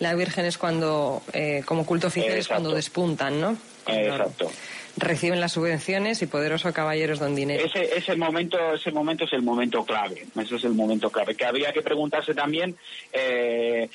la 0.00 0.14
Virgen 0.14 0.44
es 0.44 0.58
cuando, 0.58 1.22
eh, 1.32 1.62
como 1.64 1.86
culto 1.86 2.08
oficial, 2.08 2.36
es 2.36 2.48
cuando 2.48 2.72
despuntan, 2.72 3.40
¿no? 3.40 3.56
Exacto. 3.86 4.50
Reciben 4.96 5.40
las 5.40 5.52
subvenciones 5.52 6.20
y 6.22 6.26
poderosos 6.26 6.72
caballeros 6.72 7.20
don 7.20 7.34
dinero. 7.34 7.64
Ese, 7.64 7.96
ese, 7.96 8.16
momento, 8.16 8.74
ese 8.74 8.90
momento 8.90 9.24
es 9.24 9.32
el 9.32 9.42
momento 9.42 9.84
clave. 9.84 10.26
Ese 10.40 10.56
es 10.56 10.64
el 10.64 10.72
momento 10.72 11.10
clave. 11.10 11.36
Que 11.36 11.44
habría 11.44 11.72
que 11.72 11.82
preguntarse 11.82 12.34
también 12.34 12.76
eh, 13.12 13.88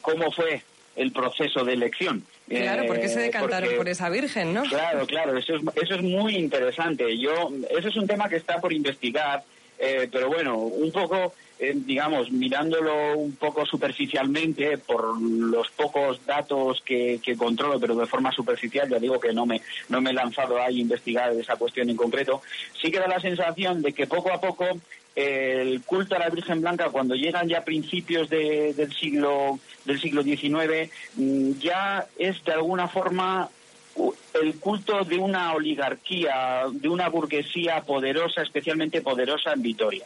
cómo 0.00 0.32
fue 0.32 0.62
el 0.98 1.12
proceso 1.12 1.64
de 1.64 1.72
elección. 1.74 2.24
Claro, 2.48 2.86
¿por 2.86 3.00
qué 3.00 3.08
se 3.08 3.20
eh, 3.20 3.24
decantaron 3.24 3.76
por 3.76 3.88
esa 3.88 4.10
virgen, 4.10 4.52
no? 4.52 4.62
Claro, 4.64 5.06
claro, 5.06 5.38
eso 5.38 5.56
es, 5.56 5.62
eso 5.82 5.94
es 5.94 6.02
muy 6.02 6.36
interesante. 6.36 7.16
Yo, 7.16 7.50
eso 7.76 7.88
es 7.88 7.96
un 7.96 8.06
tema 8.06 8.28
que 8.28 8.36
está 8.36 8.60
por 8.60 8.72
investigar, 8.72 9.44
eh, 9.78 10.08
pero 10.10 10.28
bueno, 10.28 10.56
un 10.56 10.90
poco, 10.90 11.34
eh, 11.58 11.72
digamos, 11.74 12.32
mirándolo 12.32 13.16
un 13.16 13.36
poco 13.36 13.64
superficialmente 13.64 14.78
por 14.78 15.20
los 15.20 15.70
pocos 15.70 16.24
datos 16.26 16.82
que, 16.84 17.20
que, 17.22 17.36
controlo, 17.36 17.78
pero 17.78 17.94
de 17.94 18.06
forma 18.06 18.32
superficial, 18.32 18.88
ya 18.88 18.98
digo 18.98 19.20
que 19.20 19.32
no 19.32 19.46
me, 19.46 19.62
no 19.88 20.00
me 20.00 20.10
he 20.10 20.14
lanzado 20.14 20.60
a 20.60 20.70
investigar 20.72 21.32
esa 21.34 21.56
cuestión 21.56 21.88
en 21.90 21.96
concreto, 21.96 22.42
sí 22.82 22.90
que 22.90 22.98
da 22.98 23.06
la 23.06 23.20
sensación 23.20 23.82
de 23.82 23.92
que 23.92 24.08
poco 24.08 24.32
a 24.32 24.40
poco 24.40 24.66
el 25.18 25.82
culto 25.82 26.14
a 26.14 26.20
la 26.20 26.30
Virgen 26.30 26.60
Blanca 26.60 26.90
cuando 26.90 27.16
llegan 27.16 27.48
ya 27.48 27.64
principios 27.64 28.30
del 28.30 28.92
siglo 28.94 29.58
del 29.84 30.00
siglo 30.00 30.22
XIX 30.22 30.90
mm, 31.16 31.52
ya 31.58 32.06
es 32.16 32.44
de 32.44 32.52
alguna 32.52 32.86
forma 32.86 33.48
el 34.40 34.54
culto 34.60 35.02
de 35.02 35.16
una 35.16 35.54
oligarquía, 35.54 36.66
de 36.70 36.88
una 36.88 37.08
burguesía 37.08 37.80
poderosa, 37.82 38.42
especialmente 38.42 39.00
poderosa 39.00 39.52
en 39.54 39.62
Vitoria. 39.62 40.04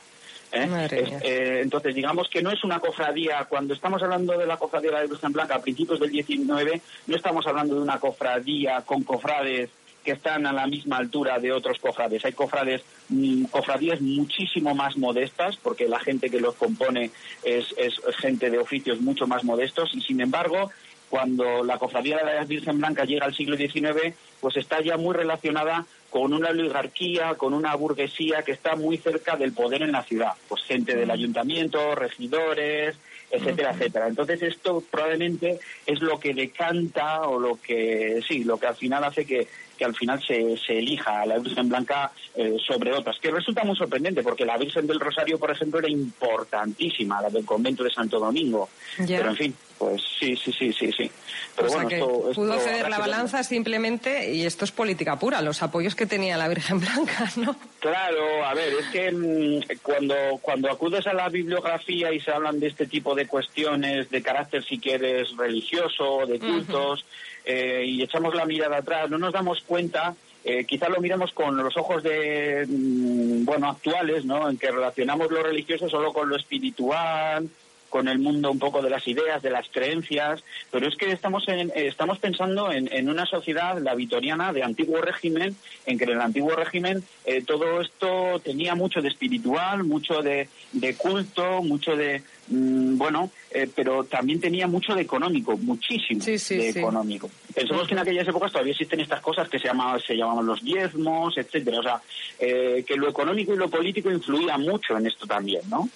¿eh? 0.51 1.19
Eh, 1.23 1.61
entonces, 1.63 1.95
digamos 1.95 2.29
que 2.31 2.41
no 2.41 2.51
es 2.51 2.65
una 2.65 2.81
cofradía, 2.81 3.45
cuando 3.51 3.75
estamos 3.75 4.03
hablando 4.03 4.39
de 4.39 4.47
la 4.47 4.57
cofradía 4.57 4.93
de 4.93 4.97
la 4.97 5.07
Virgen 5.07 5.33
Blanca 5.33 5.57
a 5.57 5.63
principios 5.63 6.01
del 6.01 6.11
XIX, 6.11 6.81
no 7.07 7.17
estamos 7.17 7.47
hablando 7.47 7.75
de 7.75 7.83
una 7.83 7.99
cofradía 7.99 8.81
con 8.83 9.03
cofrades 9.03 9.69
que 10.05 10.13
están 10.13 10.47
a 10.47 10.53
la 10.53 10.67
misma 10.67 10.97
altura 10.97 11.39
de 11.39 11.53
otros 11.53 11.79
cofrades. 11.79 12.25
Hay 12.25 12.33
cofrades, 12.33 12.83
mm, 13.09 13.45
cofradías 13.45 14.01
muchísimo 14.01 14.75
más 14.75 14.97
modestas, 14.97 15.57
porque 15.57 15.89
la 15.89 16.01
gente 16.01 16.31
que 16.31 16.41
los 16.41 16.55
compone 16.55 17.11
es, 17.43 17.75
gente 18.19 18.51
de 18.51 18.59
oficios 18.59 19.01
mucho 19.01 19.27
más 19.27 19.45
modestos, 19.45 19.91
y 19.95 20.01
sin 20.01 20.21
embargo, 20.21 20.71
cuando 21.09 21.63
la 21.63 21.79
cofradía 21.79 22.17
de 22.17 22.25
la 22.25 22.45
Virgen 22.45 22.79
Blanca 22.79 23.05
llega 23.05 23.27
al 23.27 23.35
siglo 23.35 23.57
XIX, 23.57 24.15
pues 24.41 24.57
está 24.57 24.81
ya 24.81 24.97
muy 24.97 25.15
relacionada 25.15 25.85
con 26.09 26.33
una 26.33 26.51
oligarquía, 26.51 27.35
con 27.35 27.55
una 27.55 27.75
burguesía 27.75 28.43
que 28.43 28.53
está 28.53 28.77
muy 28.77 28.97
cerca 28.97 29.37
del 29.37 29.53
poder 29.53 29.83
en 29.83 29.93
la 29.93 30.03
ciudad. 30.03 30.33
Pues 30.49 30.63
gente 30.63 30.97
del 30.97 31.11
ayuntamiento, 31.11 31.95
regidores, 31.95 32.97
etcétera, 33.33 33.73
etcétera. 33.73 34.09
Entonces 34.09 34.43
esto 34.43 34.85
probablemente 34.91 35.59
es 35.87 36.01
lo 36.01 36.21
que 36.21 36.35
decanta 36.35 37.23
o 37.23 37.41
lo 37.41 37.59
que, 37.61 38.21
sí, 38.29 38.45
lo 38.45 38.59
que 38.59 38.67
al 38.67 38.77
final 38.77 39.03
hace 39.05 39.25
que, 39.25 39.49
que 39.83 39.87
al 39.87 39.97
final 39.97 40.23
se, 40.25 40.57
se 40.65 40.79
elija 40.79 41.23
a 41.23 41.27
la 41.27 41.39
Virgen 41.41 41.69
Blanca 41.69 42.13
eh, 42.37 42.55
sobre 42.65 42.93
otras, 42.93 43.19
que 43.19 43.33
resulta 43.33 43.65
muy 43.65 43.75
sorprendente 43.75 44.23
porque 44.23 44.47
la 44.47 44.57
Virgen 44.57 44.87
del 44.87 45.01
Rosario, 45.01 45.41
por 45.41 45.51
ejemplo, 45.51 45.81
era 45.81 45.91
importantísima, 45.91 47.21
la 47.21 47.31
del 47.31 47.45
convento 47.45 47.83
de 47.83 47.91
Santo 47.91 48.21
Domingo. 48.21 48.69
Pero 48.97 49.31
en 49.31 49.37
fin, 49.37 49.57
pues 49.83 50.01
sí, 50.21 50.37
sí, 50.37 50.53
sí, 50.53 50.73
sí, 50.73 50.93
sí. 50.93 51.11
Pero 51.57 51.69
bueno, 51.71 51.89
esto, 51.91 52.31
pudo 52.37 52.61
ceder 52.61 52.89
la 52.89 53.01
balanza 53.01 53.43
simplemente, 53.43 54.33
y 54.33 54.47
esto 54.47 54.65
es 54.65 54.71
política 54.71 55.19
pura, 55.19 55.43
los 55.43 55.61
apoyos 55.61 55.97
que 55.97 56.07
tenía 56.07 56.37
la 56.37 56.47
Virgen 56.47 56.79
Blanca, 56.81 57.29
¿no? 57.35 57.57
Claro, 57.81 58.47
a 58.47 58.55
ver, 58.55 58.75
es 58.75 58.87
que 58.93 59.11
mm, 59.11 59.79
cuando, 59.83 60.15
cuando 60.41 60.71
acudes 60.71 61.05
a 61.09 61.13
la 61.15 61.29
bibliografía 61.29 62.13
y 62.13 62.21
se 62.21 62.31
hablan 62.31 62.61
de 62.61 62.69
este 62.69 62.87
tipo 62.87 63.17
de 63.17 63.27
cuestiones 63.27 64.09
de 64.09 64.23
carácter, 64.23 64.63
si 64.63 64.79
quieres, 64.79 65.37
religioso, 65.37 66.27
de 66.29 66.39
cultos, 66.39 67.05
eh, 67.45 67.83
y 67.85 68.03
echamos 68.03 68.37
la 68.37 68.45
mirada 68.45 68.77
atrás, 68.77 69.11
no 69.11 69.19
nos 69.19 69.33
damos 69.33 69.63
cuenta 69.63 70.15
eh, 70.45 70.65
quizás 70.65 70.91
lo 70.91 71.01
miremos 71.01 71.33
con 71.33 71.57
los 71.57 71.77
ojos 71.77 72.03
de, 72.03 72.67
mm, 72.69 73.45
bueno, 73.45 73.69
actuales, 73.69 74.25
¿no? 74.25 74.49
En 74.51 74.59
que 74.59 74.73
relacionamos 74.73 75.31
lo 75.31 75.41
religioso 75.41 75.89
solo 75.89 76.13
con 76.13 76.29
lo 76.29 76.37
espiritual, 76.37 77.49
con 77.93 78.09
el 78.09 78.19
mundo 78.19 78.51
un 78.51 78.59
poco 78.59 78.81
de 78.81 78.89
las 78.89 79.07
ideas, 79.07 79.43
de 79.43 79.51
las 79.51 79.69
creencias, 79.69 80.43
pero 80.71 80.89
es 80.89 80.97
que 80.97 81.13
estamos, 81.13 81.47
en, 81.47 81.69
eh, 81.69 81.89
estamos 81.89 82.19
pensando 82.19 82.73
en, 82.73 82.89
en, 82.91 83.11
una 83.11 83.27
sociedad, 83.27 83.79
la 83.83 83.95
vitoriana, 83.95 84.51
de 84.55 84.63
antiguo 84.63 85.03
régimen, 85.03 85.55
en 85.85 85.99
que 85.99 86.05
en 86.05 86.11
el 86.11 86.21
antiguo 86.23 86.57
régimen 86.57 87.05
eh, 87.27 87.45
todo 87.47 87.83
esto 87.83 88.41
tenía 88.43 88.75
mucho 88.75 89.03
de 89.03 89.09
espiritual, 89.09 89.85
mucho 89.85 90.23
de, 90.23 90.49
de 90.73 90.97
culto, 90.97 91.63
mucho 91.63 91.95
de, 91.95 92.23
mm, 92.49 92.97
bueno, 92.97 93.31
eh, 93.51 93.69
pero 93.75 94.05
también 94.05 94.41
tenía 94.41 94.67
mucho 94.67 94.95
de 94.95 95.03
económico, 95.03 95.57
muchísimo 95.57 96.25
de 96.25 96.69
económico. 96.69 97.31
Pensamos 97.55 97.87
que 97.87 97.95
en 97.95 98.01
aquellas 98.01 98.27
épocas 98.27 98.53
todavía 98.53 98.73
existen 98.73 99.01
estas 99.01 99.21
cosas 99.21 99.49
que 99.49 99.59
se 99.59 99.69
llamaban, 99.69 100.01
se 100.01 100.15
llamaban 100.15 100.47
los 100.47 100.63
diezmos, 100.63 101.37
etcétera. 101.37 101.81
O 101.81 101.83
sea, 101.83 102.01
que 102.39 102.97
lo 102.97 103.09
económico 103.09 103.53
y 103.55 103.57
lo 103.57 103.69
político 103.69 104.11
influía 104.11 104.57
mucho 104.59 104.97
en 104.97 105.07
esto 105.07 105.27
también, 105.27 105.63
¿no? 105.69 105.89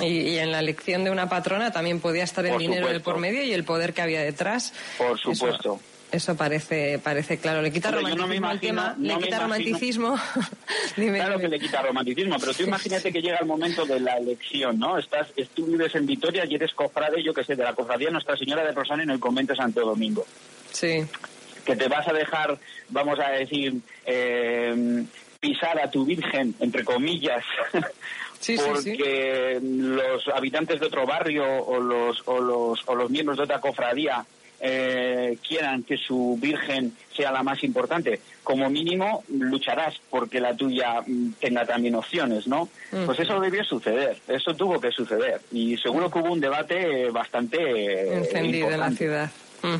y, 0.00 0.36
en 0.36 0.52
la 0.52 0.62
de 1.04 1.10
una 1.10 1.28
patrona 1.28 1.72
también 1.72 2.00
podía 2.00 2.24
estar 2.24 2.44
el 2.46 2.58
dinero 2.58 2.88
del 2.88 3.00
por 3.00 3.18
medio 3.18 3.42
y 3.42 3.52
el 3.52 3.64
poder 3.64 3.94
que 3.94 4.02
había 4.02 4.20
detrás. 4.20 4.72
Por 4.98 5.18
supuesto. 5.18 5.74
Eso, 5.74 5.93
parece, 6.36 6.98
parece 6.98 7.38
claro. 7.38 7.62
Le 7.62 7.72
quita 7.72 7.90
romanticismo 7.90 8.48
al 8.48 8.60
tema, 8.60 8.96
le 8.98 9.16
quita 9.18 9.40
romanticismo. 9.40 10.18
claro 10.94 11.38
que 11.38 11.48
le 11.48 11.58
quita 11.58 11.82
romanticismo, 11.82 12.36
pero 12.38 12.54
tú 12.54 12.62
imagínate 12.62 13.12
que 13.12 13.20
llega 13.20 13.38
el 13.38 13.46
momento 13.46 13.84
de 13.84 14.00
la 14.00 14.16
elección, 14.16 14.78
¿no? 14.78 14.98
Estás, 14.98 15.28
tú 15.54 15.66
vives 15.66 15.94
en 15.94 16.06
Vitoria 16.06 16.44
y 16.44 16.54
eres 16.54 16.72
cofrade, 16.74 17.22
yo 17.22 17.32
que 17.32 17.44
sé, 17.44 17.56
de 17.56 17.64
la 17.64 17.74
cofradía 17.74 18.10
Nuestra 18.10 18.36
Señora 18.36 18.64
de 18.64 18.72
Rosario 18.72 19.04
en 19.04 19.10
el 19.10 19.20
convento 19.20 19.54
Santo 19.54 19.80
Domingo. 19.80 20.26
Sí. 20.72 21.04
Que 21.64 21.76
te 21.76 21.88
vas 21.88 22.06
a 22.08 22.12
dejar, 22.12 22.58
vamos 22.90 23.18
a 23.18 23.30
decir, 23.30 23.74
eh, 24.04 25.04
pisar 25.40 25.78
a 25.78 25.90
tu 25.90 26.04
virgen, 26.04 26.54
entre 26.60 26.84
comillas, 26.84 27.44
porque 28.66 29.58
los 29.62 30.28
habitantes 30.28 30.80
de 30.80 30.86
otro 30.86 31.06
barrio 31.06 31.44
o 31.44 31.80
los, 31.80 32.22
o 32.26 32.40
los, 32.40 32.82
o 32.86 32.94
los 32.94 33.10
miembros 33.10 33.38
de 33.38 33.44
otra 33.44 33.60
cofradía 33.60 34.24
eh, 34.66 35.36
quieran 35.46 35.82
que 35.82 35.98
su 35.98 36.38
virgen 36.40 36.94
sea 37.14 37.30
la 37.30 37.42
más 37.42 37.62
importante, 37.62 38.20
como 38.42 38.70
mínimo 38.70 39.22
lucharás 39.28 40.00
porque 40.08 40.40
la 40.40 40.56
tuya 40.56 41.02
mm, 41.06 41.32
tenga 41.38 41.66
también 41.66 41.94
opciones, 41.94 42.46
¿no? 42.46 42.70
Pues 43.04 43.20
eso 43.20 43.38
debió 43.40 43.62
suceder, 43.62 44.16
eso 44.26 44.54
tuvo 44.54 44.80
que 44.80 44.90
suceder 44.90 45.42
y 45.52 45.76
seguro 45.76 46.10
que 46.10 46.18
hubo 46.18 46.32
un 46.32 46.40
debate 46.40 47.10
bastante 47.10 48.16
encendido 48.16 48.70
en 48.70 48.80
la 48.80 48.90
ciudad. 48.90 49.30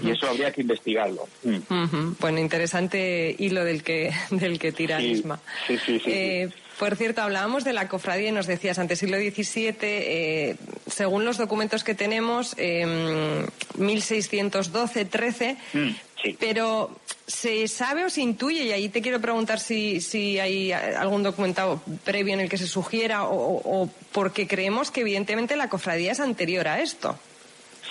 Y 0.02 0.10
eso 0.10 0.28
habría 0.28 0.50
que 0.52 0.62
investigarlo. 0.62 1.28
Mm. 1.42 2.12
Bueno, 2.20 2.38
interesante 2.40 3.34
hilo 3.38 3.64
del 3.64 3.82
que, 3.82 4.12
del 4.30 4.58
que 4.58 4.72
tira 4.72 4.98
Sí, 5.00 5.06
Isma. 5.12 5.40
sí, 5.66 5.76
sí, 5.84 5.98
sí, 5.98 6.10
Eh, 6.10 6.48
por 6.78 6.96
cierto, 6.96 7.22
hablábamos 7.22 7.62
de 7.64 7.72
la 7.72 7.86
cofradía 7.88 8.30
y 8.30 8.32
nos 8.32 8.46
decías 8.48 8.78
antes 8.80 8.98
siglo 8.98 9.16
XVII, 9.18 9.76
eh, 9.82 10.56
según 10.88 11.24
los 11.24 11.36
documentos 11.38 11.84
que 11.84 11.94
tenemos, 11.94 12.54
eh, 12.58 13.46
1612-13, 13.78 15.56
Mm, 15.72 15.88
sí. 16.22 16.36
pero 16.38 16.90
¿se 17.26 17.68
sabe 17.68 18.04
o 18.04 18.10
se 18.10 18.22
intuye? 18.22 18.64
Y 18.64 18.72
ahí 18.72 18.88
te 18.88 19.02
quiero 19.02 19.20
preguntar 19.20 19.60
si, 19.60 20.00
si 20.00 20.38
hay 20.38 20.72
algún 20.72 21.22
documentado 21.22 21.80
previo 22.04 22.34
en 22.34 22.40
el 22.40 22.48
que 22.48 22.58
se 22.58 22.66
sugiera 22.66 23.24
o 23.24 23.88
porque 24.12 24.46
creemos 24.46 24.90
que 24.90 25.00
evidentemente 25.02 25.56
la 25.56 25.68
cofradía 25.68 26.12
es 26.12 26.20
anterior 26.20 26.66
a 26.68 26.80
esto. 26.82 27.18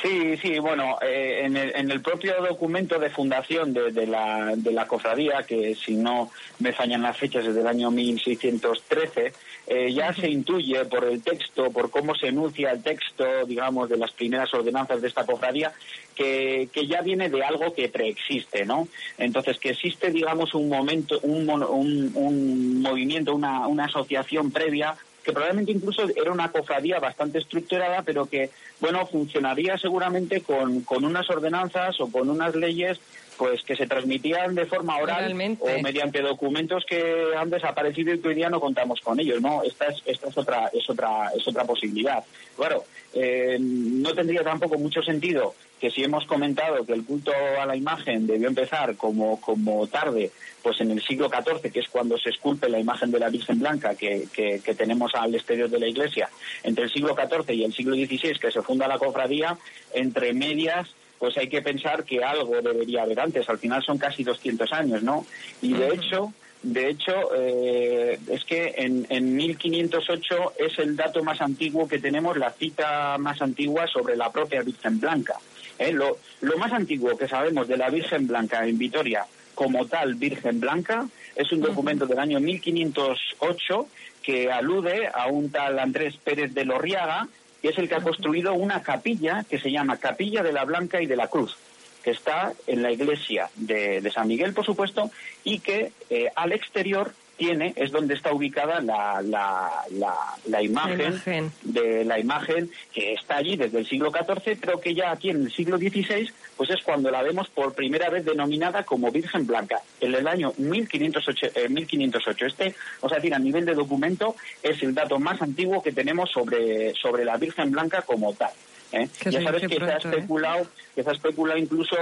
Sí, 0.03 0.35
sí, 0.41 0.59
bueno, 0.59 0.97
eh, 1.01 1.43
en, 1.45 1.55
el, 1.55 1.73
en 1.77 1.89
el 1.89 2.01
propio 2.01 2.33
documento 2.41 2.99
de 2.99 3.09
fundación 3.09 3.71
de, 3.71 3.93
de 3.93 4.05
la, 4.05 4.51
de 4.53 4.73
la 4.73 4.85
cofradía, 4.85 5.43
que 5.43 5.75
si 5.75 5.95
no 5.95 6.29
me 6.59 6.73
fallan 6.73 7.03
las 7.03 7.15
fechas 7.15 7.45
es 7.45 7.55
del 7.55 7.65
año 7.65 7.89
1613, 7.89 9.31
eh, 9.67 9.93
ya 9.93 10.13
se 10.13 10.29
intuye 10.29 10.83
por 10.85 11.05
el 11.05 11.23
texto, 11.23 11.71
por 11.71 11.89
cómo 11.89 12.15
se 12.15 12.27
enuncia 12.27 12.71
el 12.71 12.83
texto, 12.83 13.45
digamos, 13.45 13.87
de 13.87 13.95
las 13.95 14.11
primeras 14.11 14.53
ordenanzas 14.53 15.01
de 15.01 15.07
esta 15.07 15.25
cofradía, 15.25 15.71
que, 16.13 16.67
ya 16.85 17.01
viene 17.01 17.29
de 17.29 17.41
algo 17.41 17.73
que 17.73 17.87
preexiste, 17.87 18.65
¿no? 18.65 18.89
Entonces, 19.17 19.57
que 19.57 19.69
existe, 19.69 20.11
digamos, 20.11 20.53
un 20.53 20.67
momento, 20.67 21.17
un, 21.21 21.49
un, 21.49 22.11
un 22.13 22.81
movimiento, 22.81 23.33
una, 23.33 23.69
una 23.69 23.85
asociación 23.85 24.51
previa 24.51 24.97
que 25.23 25.31
probablemente 25.31 25.71
incluso 25.71 26.03
era 26.15 26.31
una 26.31 26.51
cofradía 26.51 26.99
bastante 26.99 27.39
estructurada, 27.39 28.01
pero 28.01 28.25
que, 28.25 28.49
bueno, 28.79 29.05
funcionaría 29.05 29.77
seguramente 29.77 30.41
con, 30.41 30.81
con 30.81 31.05
unas 31.05 31.29
ordenanzas 31.29 31.99
o 32.01 32.11
con 32.11 32.29
unas 32.29 32.55
leyes 32.55 32.99
pues 33.37 33.63
que 33.63 33.75
se 33.75 33.87
transmitían 33.87 34.55
de 34.55 34.65
forma 34.65 34.97
oral 34.97 35.33
o 35.59 35.81
mediante 35.81 36.21
documentos 36.21 36.85
que 36.85 37.33
han 37.37 37.49
desaparecido 37.49 38.13
y 38.13 38.19
que 38.19 38.27
hoy 38.29 38.35
día 38.35 38.49
no 38.49 38.59
contamos 38.59 38.99
con 39.01 39.19
ellos, 39.19 39.41
¿no? 39.41 39.63
Esta 39.63 39.85
es, 39.87 40.01
esta 40.05 40.29
es 40.29 40.37
otra, 40.37 40.69
es 40.73 40.89
otra, 40.89 41.31
es 41.35 41.47
otra 41.47 41.63
posibilidad. 41.65 42.23
Claro, 42.55 42.83
eh, 43.13 43.57
no 43.59 44.13
tendría 44.13 44.43
tampoco 44.43 44.77
mucho 44.77 45.01
sentido 45.01 45.55
que 45.79 45.91
si 45.91 46.01
hemos 46.01 46.25
comentado 46.25 46.85
que 46.85 46.93
el 46.93 47.03
culto 47.03 47.33
a 47.59 47.65
la 47.65 47.75
imagen 47.75 48.25
debió 48.25 48.47
empezar 48.47 48.95
como, 48.95 49.41
como 49.41 49.85
tarde, 49.87 50.31
pues 50.61 50.79
en 50.79 50.91
el 50.91 51.01
siglo 51.01 51.29
XIV, 51.29 51.73
que 51.73 51.81
es 51.81 51.89
cuando 51.89 52.17
se 52.17 52.29
esculpe 52.29 52.69
la 52.69 52.79
imagen 52.79 53.11
de 53.11 53.19
la 53.19 53.27
Virgen 53.27 53.59
Blanca 53.59 53.93
que, 53.93 54.27
que, 54.31 54.61
que 54.63 54.75
tenemos 54.75 55.13
al 55.13 55.35
exterior 55.35 55.69
de 55.69 55.79
la 55.79 55.87
iglesia, 55.87 56.29
entre 56.63 56.85
el 56.85 56.89
siglo 56.89 57.15
XIV 57.15 57.53
y 57.53 57.65
el 57.65 57.73
siglo 57.73 57.95
XVI, 57.95 58.39
que 58.39 58.51
se 58.51 58.61
funda 58.61 58.87
la 58.87 58.97
cofradía, 58.97 59.57
entre 59.93 60.33
medias 60.33 60.95
pues 61.19 61.37
hay 61.37 61.47
que 61.47 61.61
pensar 61.61 62.03
que 62.03 62.23
algo 62.23 62.61
debería 62.61 63.03
haber 63.03 63.19
antes. 63.19 63.49
Al 63.49 63.57
final 63.57 63.83
son 63.83 63.97
casi 63.97 64.23
200 64.23 64.71
años, 64.73 65.03
¿no? 65.03 65.25
Y 65.61 65.73
de 65.73 65.87
hecho, 65.89 66.33
de 66.63 66.89
hecho, 66.89 67.13
eh, 67.35 68.19
es 68.29 68.45
que 68.45 68.73
en, 68.77 69.05
en 69.09 69.35
1508 69.35 70.53
es 70.57 70.79
el 70.79 70.95
dato 70.95 71.23
más 71.23 71.41
antiguo 71.41 71.87
que 71.87 71.99
tenemos, 71.99 72.37
la 72.37 72.51
cita 72.51 73.17
más 73.17 73.41
antigua 73.41 73.85
sobre 73.87 74.15
la 74.15 74.31
propia 74.31 74.61
Virgen 74.61 74.99
Blanca. 74.99 75.35
¿eh? 75.77 75.91
Lo, 75.91 76.17
lo 76.41 76.57
más 76.57 76.71
antiguo 76.71 77.17
que 77.17 77.27
sabemos 77.27 77.67
de 77.67 77.77
la 77.77 77.89
Virgen 77.89 78.27
Blanca 78.27 78.65
en 78.65 78.77
Vitoria 78.77 79.25
como 79.55 79.85
tal 79.85 80.15
Virgen 80.15 80.59
Blanca 80.59 81.07
es 81.35 81.51
un 81.51 81.61
documento 81.61 82.05
del 82.05 82.19
año 82.19 82.39
1508 82.39 83.87
que 84.21 84.51
alude 84.51 85.09
a 85.13 85.27
un 85.27 85.51
tal 85.51 85.79
Andrés 85.79 86.15
Pérez 86.17 86.53
de 86.53 86.65
Lorriaga, 86.65 87.27
que 87.63 87.69
es 87.69 87.77
el 87.77 87.87
que 87.87 87.95
ha 87.95 88.01
construido 88.01 88.53
una 88.53 88.83
capilla 88.83 89.45
que 89.49 89.57
se 89.57 89.71
llama 89.71 89.95
Capilla 89.95 90.43
de 90.43 90.51
la 90.51 90.65
Blanca 90.65 91.01
y 91.01 91.05
de 91.05 91.15
la 91.15 91.29
Cruz, 91.29 91.55
que 92.03 92.11
está 92.11 92.51
en 92.67 92.83
la 92.83 92.91
iglesia 92.91 93.49
de, 93.55 94.01
de 94.01 94.11
San 94.11 94.27
Miguel, 94.27 94.53
por 94.53 94.65
supuesto, 94.65 95.09
y 95.45 95.59
que 95.59 95.93
eh, 96.09 96.29
al 96.35 96.51
exterior 96.51 97.13
tiene, 97.37 97.73
es 97.75 97.91
donde 97.91 98.13
está 98.13 98.33
ubicada 98.33 98.79
la, 98.81 99.21
la, 99.21 99.71
la, 99.91 100.15
la 100.45 100.61
imagen, 100.61 101.01
imagen. 101.01 101.51
de 101.63 102.05
la 102.05 102.19
imagen 102.19 102.69
que 102.93 103.13
está 103.13 103.37
allí 103.37 103.55
desde 103.55 103.79
el 103.79 103.87
siglo 103.87 104.11
XIV, 104.11 104.57
pero 104.59 104.79
que 104.79 104.93
ya 104.93 105.11
aquí 105.11 105.29
en 105.29 105.43
el 105.43 105.51
siglo 105.51 105.77
XVI, 105.77 106.29
pues 106.55 106.69
es 106.69 106.83
cuando 106.83 107.09
la 107.09 107.23
vemos 107.23 107.49
por 107.49 107.73
primera 107.73 108.09
vez 108.09 108.25
denominada 108.25 108.83
como 108.83 109.11
Virgen 109.11 109.47
Blanca, 109.47 109.81
en 109.99 110.13
el 110.13 110.27
año 110.27 110.53
1508. 110.57 111.47
eh, 111.55 111.69
1508. 111.69 112.45
Este, 112.45 112.75
o 113.01 113.09
sea, 113.09 113.17
decir, 113.17 113.33
a 113.33 113.39
nivel 113.39 113.65
de 113.65 113.73
documento, 113.73 114.35
es 114.61 114.81
el 114.83 114.93
dato 114.93 115.19
más 115.19 115.41
antiguo 115.41 115.81
que 115.81 115.91
tenemos 115.91 116.29
sobre, 116.31 116.93
sobre 116.95 117.25
la 117.25 117.37
Virgen 117.37 117.71
Blanca 117.71 118.01
como 118.03 118.33
tal. 118.33 118.51
¿Eh? 118.93 119.07
Ya 119.25 119.41
sabes 119.41 119.63
que 119.67 119.75
se 119.75 119.83
ha 119.83 119.95
¿eh? 119.95 119.97
especulado, 119.97 120.67
que 120.95 121.03
se 121.03 121.09
ha 121.09 121.13
especulado 121.13 121.59
incluso, 121.59 121.95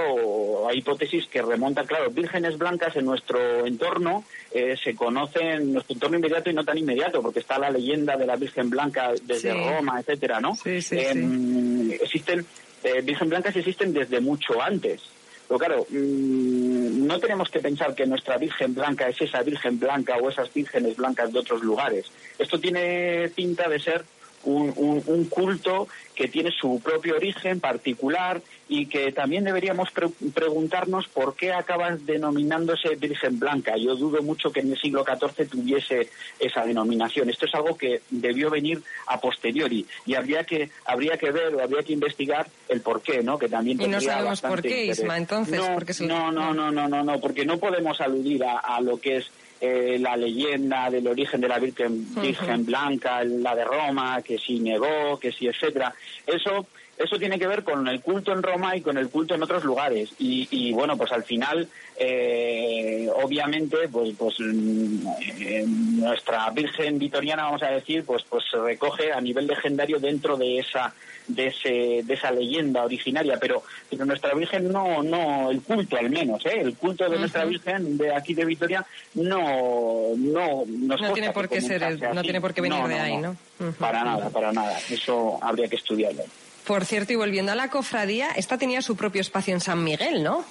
hay 0.68 0.78
hipótesis 0.78 1.26
que 1.26 1.42
remontan, 1.42 1.86
claro, 1.86 2.10
vírgenes 2.10 2.58
blancas 2.58 2.94
en 2.96 3.06
nuestro 3.06 3.66
entorno 3.66 4.24
eh, 4.52 4.76
se 4.82 4.94
conocen, 4.94 5.46
en 5.48 5.72
nuestro 5.72 5.94
entorno 5.94 6.18
inmediato 6.18 6.50
y 6.50 6.54
no 6.54 6.64
tan 6.64 6.78
inmediato, 6.78 7.22
porque 7.22 7.40
está 7.40 7.58
la 7.58 7.70
leyenda 7.70 8.16
de 8.16 8.26
la 8.26 8.36
Virgen 8.36 8.70
Blanca 8.70 9.12
desde 9.24 9.52
Sí. 9.52 9.58
Roma, 9.68 10.00
etcétera, 10.00 10.40
¿no? 10.40 10.54
Sí, 10.54 10.80
sí, 10.82 10.98
Em, 10.98 11.90
Existen, 11.92 12.44
eh, 12.84 13.00
Virgen 13.02 13.28
Blancas 13.28 13.56
existen 13.56 13.92
desde 13.92 14.20
mucho 14.20 14.60
antes. 14.60 15.02
Pero 15.48 15.58
claro, 15.58 15.86
mm, 15.90 17.06
no 17.06 17.18
tenemos 17.18 17.50
que 17.50 17.60
pensar 17.60 17.94
que 17.94 18.06
nuestra 18.06 18.38
Virgen 18.38 18.74
Blanca 18.74 19.08
es 19.08 19.20
esa 19.20 19.42
Virgen 19.42 19.78
Blanca 19.78 20.16
o 20.16 20.30
esas 20.30 20.52
vírgenes 20.52 20.96
blancas 20.96 21.32
de 21.32 21.38
otros 21.40 21.62
lugares. 21.62 22.06
Esto 22.38 22.58
tiene 22.58 23.28
pinta 23.34 23.68
de 23.68 23.78
ser 23.78 24.04
un, 24.44 24.72
un- 24.76 25.02
un 25.06 25.24
culto 25.26 25.88
que 26.14 26.28
tiene 26.28 26.50
su 26.50 26.80
propio 26.80 27.16
origen 27.16 27.60
particular 27.60 28.40
y 28.68 28.86
que 28.86 29.12
también 29.12 29.44
deberíamos 29.44 29.90
pre- 29.90 30.08
preguntarnos 30.34 31.08
por 31.08 31.34
qué 31.36 31.52
acabas 31.52 32.04
denominándose 32.06 32.96
Virgen 32.96 33.38
Blanca. 33.38 33.76
Yo 33.76 33.96
dudo 33.96 34.22
mucho 34.22 34.50
que 34.52 34.60
en 34.60 34.72
el 34.72 34.78
siglo 34.80 35.04
XIV 35.04 35.48
tuviese 35.48 36.08
esa 36.38 36.64
denominación. 36.64 37.30
Esto 37.30 37.46
es 37.46 37.54
algo 37.54 37.76
que 37.76 38.00
debió 38.10 38.50
venir 38.50 38.82
a 39.06 39.20
posteriori 39.20 39.86
y 40.06 40.14
habría 40.14 40.44
que 40.44 40.70
habría 40.84 41.16
que 41.16 41.30
ver 41.30 41.54
o 41.54 41.62
habría 41.62 41.82
que 41.82 41.92
investigar 41.92 42.46
el 42.68 42.80
por 42.80 43.02
qué, 43.02 43.22
¿no? 43.22 43.38
Que 43.38 43.48
también 43.48 43.80
Y 43.80 43.86
no 43.88 44.00
sabemos 44.00 44.40
por 44.40 44.62
qué. 44.62 44.86
Isma, 44.86 45.16
entonces, 45.16 45.58
no, 45.58 45.74
porque 45.74 45.92
no, 46.00 46.32
no, 46.32 46.52
no, 46.54 46.70
no, 46.70 46.88
no, 46.88 47.02
no, 47.04 47.20
porque 47.20 47.44
no 47.44 47.58
podemos 47.58 48.00
aludir 48.00 48.44
a, 48.44 48.58
a 48.58 48.80
lo 48.80 48.98
que 49.00 49.18
es 49.18 49.30
eh, 49.64 49.96
la 50.00 50.16
leyenda 50.16 50.90
del 50.90 51.06
origen 51.06 51.40
de 51.40 51.46
la 51.46 51.60
Virgen, 51.60 52.12
Virgen 52.20 52.66
Blanca, 52.66 53.22
la 53.22 53.54
de 53.54 53.64
Roma, 53.64 54.20
que 54.20 54.36
si 54.36 54.58
nevó, 54.58 55.20
que 55.20 55.30
si 55.30 55.46
etcétera. 55.46 55.94
Eso 56.26 56.66
eso 56.96 57.18
tiene 57.18 57.38
que 57.38 57.46
ver 57.46 57.64
con 57.64 57.86
el 57.88 58.00
culto 58.00 58.32
en 58.32 58.42
Roma 58.42 58.76
y 58.76 58.80
con 58.80 58.96
el 58.98 59.08
culto 59.08 59.34
en 59.34 59.42
otros 59.42 59.64
lugares. 59.64 60.10
Y, 60.18 60.46
y, 60.50 60.72
bueno, 60.72 60.96
pues 60.96 61.10
al 61.12 61.24
final, 61.24 61.68
eh, 61.96 63.08
obviamente, 63.22 63.88
pues, 63.90 64.14
pues 64.16 64.36
mm, 64.38 65.06
eh, 65.40 65.64
nuestra 65.66 66.50
Virgen 66.50 66.98
Vitoriana, 66.98 67.44
vamos 67.44 67.62
a 67.62 67.70
decir, 67.70 68.04
pues, 68.04 68.22
pues 68.28 68.44
se 68.50 68.58
recoge 68.58 69.12
a 69.12 69.20
nivel 69.20 69.46
legendario 69.46 69.98
dentro 69.98 70.36
de 70.36 70.58
esa 70.58 70.92
de 71.28 71.46
ese 71.46 72.02
de 72.04 72.14
esa 72.14 72.32
leyenda 72.32 72.84
originaria. 72.84 73.38
Pero 73.40 73.62
pero 73.88 74.04
nuestra 74.04 74.34
virgen 74.34 74.72
no 74.72 75.02
no 75.04 75.50
el 75.50 75.62
culto 75.62 75.96
al 75.96 76.10
menos 76.10 76.44
¿eh? 76.46 76.60
el 76.60 76.74
culto 76.74 77.08
de 77.08 77.16
nuestra 77.16 77.44
virgen 77.44 77.96
de 77.96 78.12
aquí 78.12 78.34
de 78.34 78.44
Vitoria 78.44 78.84
no 79.14 80.16
no 80.16 80.64
nos 80.66 81.00
No 81.00 81.12
tiene 81.12 81.30
por 81.30 81.48
qué 81.48 81.60
ser, 81.60 81.80
comenzase 81.80 82.12
no 82.14 82.22
tiene 82.22 82.40
por 82.40 82.52
qué 82.52 82.60
venir 82.60 82.82
de 82.88 82.98
ahí, 82.98 83.18
¿no? 83.18 83.36
Para 83.78 84.02
nada 84.02 84.30
para 84.30 84.52
nada. 84.52 84.76
Eso 84.90 85.38
habría 85.40 85.68
que 85.68 85.76
estudiarlo 85.76 86.24
Por 86.66 86.84
cierto, 86.84 87.12
y 87.12 87.16
volviendo 87.16 87.52
a 87.52 87.54
la 87.56 87.68
cofradía, 87.68 88.30
esta 88.36 88.56
tenía 88.58 88.82
su 88.82 88.96
propio 88.96 89.20
espacio 89.20 89.52
en 89.54 89.60
San 89.60 89.82
Miguel, 89.82 90.22
¿no? 90.22 90.44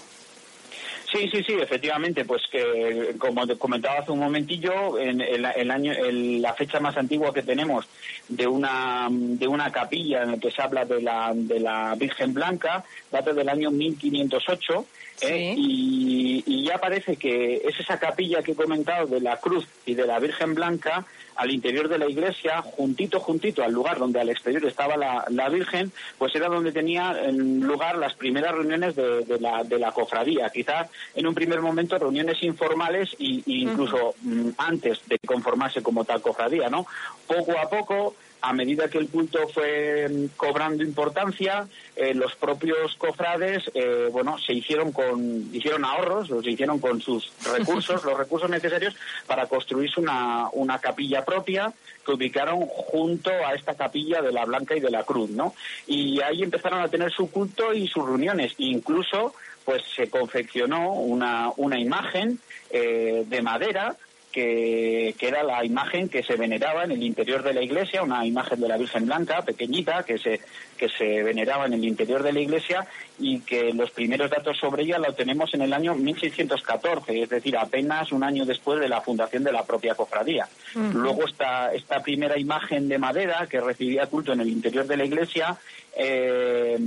Sí, 1.12 1.28
sí, 1.30 1.44
sí, 1.44 1.54
efectivamente, 1.60 2.24
pues 2.24 2.42
que 2.50 3.16
como 3.18 3.46
te 3.46 3.58
comentaba 3.58 4.00
hace 4.00 4.12
un 4.14 4.20
momentillo, 4.20 4.98
en 4.98 5.20
el, 5.20 5.70
año, 5.70 5.92
el- 5.92 6.42
la 6.42 6.54
fecha 6.54 6.80
más 6.80 6.96
antigua 6.96 7.34
que 7.34 7.44
tenemos 7.44 7.86
de 8.30 8.48
una 8.48 9.10
de 9.12 9.46
una 9.46 9.70
capilla 9.74 10.24
en 10.24 10.32
la 10.32 10.38
que 10.38 10.52
se 10.52 10.62
habla 10.62 10.86
de 10.86 11.02
la 11.02 11.32
de 11.36 11.60
la 11.60 11.96
Virgen 11.96 12.34
Blanca 12.34 12.86
data 13.12 13.34
del 13.34 13.50
año 13.50 13.72
1508 13.72 14.86
¿eh? 15.22 15.54
y, 15.58 16.44
y 16.46 16.66
ya 16.66 16.78
parece 16.78 17.16
que 17.18 17.56
es 17.66 17.80
esa 17.80 18.00
capilla 18.00 18.42
que 18.42 18.54
he 18.54 18.56
comentado 18.56 19.08
de 19.08 19.22
la 19.22 19.38
Cruz 19.38 19.68
y 19.86 19.94
de 19.94 20.08
la 20.08 20.20
Virgen 20.20 20.56
Blanca 20.56 21.06
al 21.36 21.52
interior 21.52 21.88
de 21.88 21.98
la 21.98 22.10
iglesia, 22.10 22.62
juntito, 22.62 23.20
juntito 23.20 23.64
al 23.64 23.72
lugar 23.72 23.98
donde 23.98 24.20
al 24.20 24.30
exterior 24.30 24.66
estaba 24.66 24.98
la, 24.98 25.26
la 25.30 25.50
Virgen, 25.50 25.92
pues 26.18 26.36
era 26.36 26.48
donde 26.48 26.72
tenía 26.72 27.16
en 27.24 27.62
lugar 27.62 27.98
las 27.98 28.14
primeras 28.14 28.54
reuniones 28.54 28.96
de, 28.96 29.24
de 29.26 29.40
la, 29.40 29.64
de 29.64 29.80
la 29.80 29.92
cofradía. 29.92 30.50
Quizás 30.50 30.90
en 31.16 31.26
un 31.26 31.34
primer 31.34 31.62
momento 31.62 31.98
reuniones 31.98 32.44
informales 32.44 33.16
y, 33.18 33.44
y 33.46 33.64
incluso 33.64 34.16
mm, 34.22 34.50
antes 34.58 35.02
de 35.08 35.18
conformarse 35.20 35.82
como 35.82 36.06
tal 36.06 36.22
cofradía, 36.22 36.70
¿no? 36.70 36.86
Poco 37.28 37.58
a 37.58 37.70
poco 37.70 38.16
a 38.42 38.54
medida 38.54 38.90
que 38.90 38.98
el 38.98 39.10
culto 39.10 39.48
fue 39.50 40.10
mm, 40.10 40.26
cobrando 40.36 40.84
importancia, 40.84 41.68
eh, 41.96 42.14
los 42.14 42.36
propios 42.36 42.96
cofrades, 42.96 43.70
eh, 43.74 44.10
bueno, 44.12 44.38
se 44.40 44.54
hicieron 44.54 44.92
con, 44.92 45.50
hicieron 45.54 45.86
ahorros, 45.86 46.30
los 46.30 46.46
hicieron 46.46 46.80
con 46.80 47.02
sus 47.02 47.32
recursos, 47.46 48.04
los 48.06 48.18
recursos 48.18 48.50
necesarios 48.50 48.96
para 49.28 49.48
construirse 49.48 50.00
una, 50.00 50.50
una 50.54 50.80
capilla 50.80 51.24
propia 51.24 51.72
que 52.04 52.12
ubicaron 52.12 52.66
junto 52.66 53.30
a 53.30 53.54
esta 53.54 53.76
capilla 53.76 54.22
de 54.22 54.32
la 54.32 54.46
Blanca 54.46 54.76
y 54.76 54.80
de 54.80 54.90
la 54.90 55.04
Cruz, 55.04 55.30
¿no? 55.30 55.54
Y 55.86 56.20
ahí 56.22 56.42
empezaron 56.42 56.82
a 56.82 56.88
tener 56.88 57.12
su 57.12 57.30
culto 57.30 57.74
y 57.74 57.88
sus 57.88 58.06
reuniones, 58.06 58.56
incluso 58.58 59.36
pues 59.64 59.84
se 59.96 60.10
confeccionó 60.10 60.94
una, 60.94 61.52
una 61.58 61.80
imagen 61.80 62.40
eh, 62.72 63.24
de 63.28 63.42
madera 63.42 63.96
que, 64.32 65.16
era 65.20 65.44
la 65.44 65.64
imagen 65.64 66.10
que 66.10 66.24
se 66.24 66.36
veneraba 66.36 66.84
en 66.84 66.92
el 66.92 67.04
interior 67.04 67.44
de 67.44 67.54
la 67.54 67.62
iglesia, 67.62 68.04
una 68.04 68.26
imagen 68.26 68.60
de 68.60 68.68
la 68.68 68.78
Virgen 68.78 69.06
Blanca, 69.06 69.42
pequeñita, 69.44 70.04
que 70.04 70.18
se, 70.18 70.42
que 70.78 70.90
se 70.90 71.24
veneraba 71.24 71.66
en 71.66 71.74
el 71.74 71.86
interior 71.86 72.24
de 72.24 72.34
la 72.34 72.40
iglesia 72.40 72.88
y 73.22 73.40
que 73.42 73.72
los 73.74 73.92
primeros 73.92 74.30
datos 74.30 74.58
sobre 74.58 74.84
ella 74.84 74.98
lo 74.98 75.14
tenemos 75.14 75.54
en 75.54 75.62
el 75.62 75.74
año 75.74 75.96
1614, 75.96 77.22
es 77.22 77.30
decir, 77.30 77.56
apenas 77.58 78.12
un 78.12 78.24
año 78.24 78.46
después 78.46 78.80
de 78.80 78.90
la 78.90 79.02
fundación 79.02 79.44
de 79.44 79.52
la 79.52 79.64
propia 79.64 79.96
cofradía. 79.96 80.48
Luego 80.94 81.26
esta, 81.26 81.74
esta 81.74 82.02
primera 82.02 82.38
imagen 82.40 82.90
de 82.90 82.98
madera 82.98 83.48
que 83.48 83.62
recibía 83.62 84.08
culto 84.08 84.34
en 84.34 84.42
el 84.42 84.50
interior 84.50 84.86
de 84.88 84.98
la 84.98 85.06
iglesia, 85.06 85.58
eh, 85.96 86.78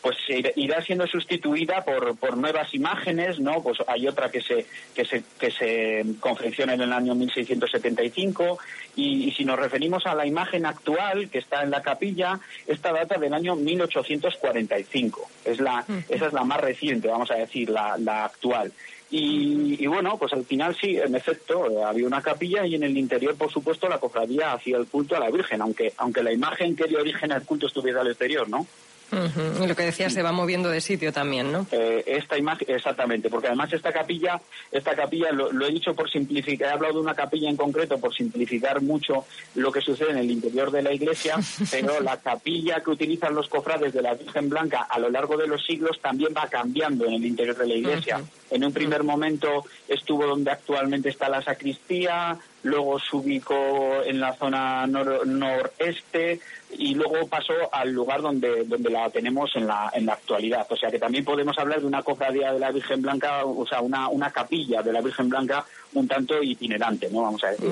pues 0.00 0.16
irá 0.54 0.80
siendo 0.82 1.06
sustituida 1.06 1.84
por, 1.84 2.16
por 2.16 2.36
nuevas 2.36 2.72
imágenes, 2.74 3.40
¿no? 3.40 3.62
Pues 3.62 3.78
hay 3.86 4.06
otra 4.06 4.30
que 4.30 4.40
se, 4.40 4.64
que 4.94 5.04
se, 5.04 5.24
que 5.38 5.50
se 5.50 6.04
confecciona 6.20 6.74
en 6.74 6.82
el 6.82 6.92
año 6.92 7.14
1675 7.14 8.58
y, 8.94 9.24
y, 9.24 9.32
si 9.32 9.44
nos 9.44 9.58
referimos 9.58 10.06
a 10.06 10.14
la 10.14 10.24
imagen 10.24 10.64
actual 10.64 11.28
que 11.28 11.38
está 11.38 11.62
en 11.62 11.70
la 11.70 11.82
capilla, 11.82 12.38
esta 12.66 12.92
data 12.92 13.18
del 13.18 13.34
año 13.34 13.56
1845. 13.56 15.28
Es 15.44 15.60
la, 15.60 15.75
esa 16.08 16.26
es 16.26 16.32
la 16.32 16.44
más 16.44 16.60
reciente, 16.60 17.08
vamos 17.08 17.30
a 17.30 17.34
decir, 17.34 17.70
la, 17.70 17.96
la 17.98 18.24
actual. 18.24 18.72
Y, 19.10 19.76
y, 19.82 19.86
bueno, 19.86 20.18
pues 20.18 20.32
al 20.32 20.44
final 20.44 20.76
sí, 20.80 20.96
en 20.96 21.14
efecto, 21.14 21.86
había 21.86 22.06
una 22.06 22.22
capilla 22.22 22.66
y 22.66 22.74
en 22.74 22.82
el 22.82 22.96
interior, 22.96 23.36
por 23.36 23.52
supuesto, 23.52 23.88
la 23.88 23.98
cofradía 23.98 24.52
hacía 24.52 24.76
el 24.78 24.86
culto 24.86 25.14
a 25.14 25.20
la 25.20 25.30
Virgen, 25.30 25.62
aunque, 25.62 25.92
aunque 25.98 26.24
la 26.24 26.32
imagen 26.32 26.74
que 26.74 26.88
dio 26.88 26.98
origen 26.98 27.30
al 27.30 27.44
culto 27.44 27.68
estuviera 27.68 28.00
al 28.00 28.08
exterior, 28.08 28.48
¿no? 28.48 28.66
Y 29.12 29.66
lo 29.66 29.76
que 29.76 29.84
decía, 29.84 30.10
se 30.10 30.22
va 30.22 30.32
moviendo 30.32 30.68
de 30.68 30.80
sitio 30.80 31.12
también, 31.12 31.52
¿no? 31.52 31.66
Eh, 31.70 32.02
esta 32.06 32.36
imagen, 32.36 32.66
exactamente, 32.70 33.30
porque 33.30 33.46
además 33.46 33.72
esta 33.72 33.92
capilla, 33.92 34.40
esta 34.72 34.94
capilla, 34.94 35.30
lo, 35.32 35.66
he 35.66 35.70
dicho 35.70 35.94
por 35.94 36.10
simplificar, 36.10 36.70
he 36.70 36.72
hablado 36.72 36.94
de 36.94 37.00
una 37.00 37.14
capilla 37.14 37.48
en 37.48 37.56
concreto 37.56 37.98
por 37.98 38.14
simplificar 38.14 38.80
mucho 38.82 39.24
lo 39.54 39.70
que 39.70 39.80
sucede 39.80 40.10
en 40.10 40.18
el 40.18 40.30
interior 40.30 40.70
de 40.70 40.82
la 40.82 40.92
iglesia, 40.92 41.36
pero 41.70 42.00
la 42.00 42.16
capilla 42.18 42.80
que 42.82 42.90
utilizan 42.90 43.34
los 43.34 43.48
cofrades 43.48 43.92
de 43.92 44.02
la 44.02 44.14
Virgen 44.14 44.48
Blanca 44.48 44.86
a 44.88 44.98
lo 44.98 45.08
largo 45.08 45.36
de 45.36 45.46
los 45.46 45.64
siglos 45.64 46.00
también 46.00 46.34
va 46.36 46.48
cambiando 46.48 47.06
en 47.06 47.14
el 47.14 47.24
interior 47.24 47.56
de 47.56 47.66
la 47.66 47.74
iglesia. 47.74 48.20
En 48.50 48.64
un 48.64 48.72
primer 48.72 49.02
momento 49.02 49.64
estuvo 49.88 50.26
donde 50.26 50.50
actualmente 50.50 51.08
está 51.08 51.28
la 51.28 51.42
sacristía, 51.42 52.38
luego 52.66 52.98
se 52.98 53.16
ubicó 53.16 54.02
en 54.04 54.20
la 54.20 54.34
zona 54.34 54.86
noreste 54.86 56.40
y 56.78 56.94
luego 56.94 57.26
pasó 57.28 57.54
al 57.72 57.92
lugar 57.92 58.20
donde, 58.20 58.64
donde 58.64 58.90
la 58.90 59.08
tenemos 59.10 59.50
en 59.56 59.66
la, 59.66 59.90
en 59.94 60.06
la 60.06 60.14
actualidad. 60.14 60.66
O 60.68 60.76
sea 60.76 60.90
que 60.90 60.98
también 60.98 61.24
podemos 61.24 61.56
hablar 61.58 61.80
de 61.80 61.86
una 61.86 62.02
cofradía 62.02 62.52
de 62.52 62.58
la 62.58 62.70
Virgen 62.70 63.02
Blanca, 63.02 63.44
o 63.44 63.66
sea, 63.66 63.80
una, 63.80 64.08
una 64.08 64.30
capilla 64.30 64.82
de 64.82 64.92
la 64.92 65.00
Virgen 65.00 65.28
Blanca 65.28 65.64
un 65.94 66.06
tanto 66.06 66.42
itinerante, 66.42 67.08
¿no? 67.10 67.22
Vamos 67.22 67.42
a 67.44 67.50
decir. 67.50 67.70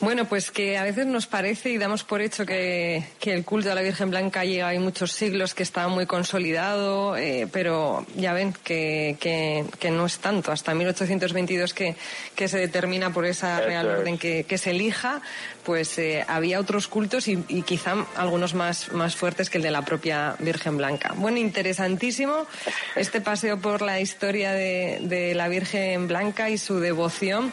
Bueno, 0.00 0.24
pues 0.24 0.50
que 0.50 0.78
a 0.78 0.82
veces 0.84 1.06
nos 1.06 1.26
parece 1.26 1.68
y 1.68 1.76
damos 1.76 2.04
por 2.04 2.22
hecho 2.22 2.46
que, 2.46 3.04
el 3.20 3.44
culto 3.44 3.70
a 3.70 3.74
la 3.74 3.82
Virgen 3.82 4.08
Blanca 4.08 4.46
llega 4.46 4.68
hay 4.68 4.78
muchos 4.78 5.12
siglos, 5.12 5.52
que 5.52 5.62
está 5.62 5.88
muy 5.88 6.06
consolidado, 6.06 7.18
eh, 7.18 7.46
pero 7.52 8.06
ya 8.16 8.32
ven 8.32 8.54
que, 8.64 9.18
que, 9.20 9.90
no 9.90 10.06
es 10.06 10.18
tanto. 10.18 10.52
Hasta 10.52 10.74
1822 10.74 11.74
que, 11.74 11.96
que 12.34 12.48
se 12.48 12.58
determina 12.58 13.12
por 13.12 13.26
esa 13.26 13.60
real 13.60 13.88
orden 13.88 14.16
que, 14.16 14.46
se 14.56 14.70
elija, 14.70 15.20
pues 15.64 15.98
eh, 15.98 16.24
había 16.26 16.60
otros 16.60 16.88
cultos 16.88 17.28
y, 17.28 17.36
quizá 17.66 18.06
algunos 18.16 18.54
más, 18.54 18.92
más 18.92 19.14
fuertes 19.16 19.50
que 19.50 19.58
el 19.58 19.64
de 19.64 19.70
la 19.70 19.82
propia 19.82 20.34
Virgen 20.38 20.78
Blanca. 20.78 21.12
Bueno, 21.14 21.36
interesantísimo 21.36 22.46
este 22.96 23.20
paseo 23.20 23.58
por 23.58 23.82
la 23.82 24.00
historia 24.00 24.52
de, 24.52 24.98
de 25.02 25.34
la 25.34 25.48
Virgen 25.48 26.08
Blanca 26.08 26.48
y 26.48 26.56
su 26.56 26.80
devoción. 26.80 27.52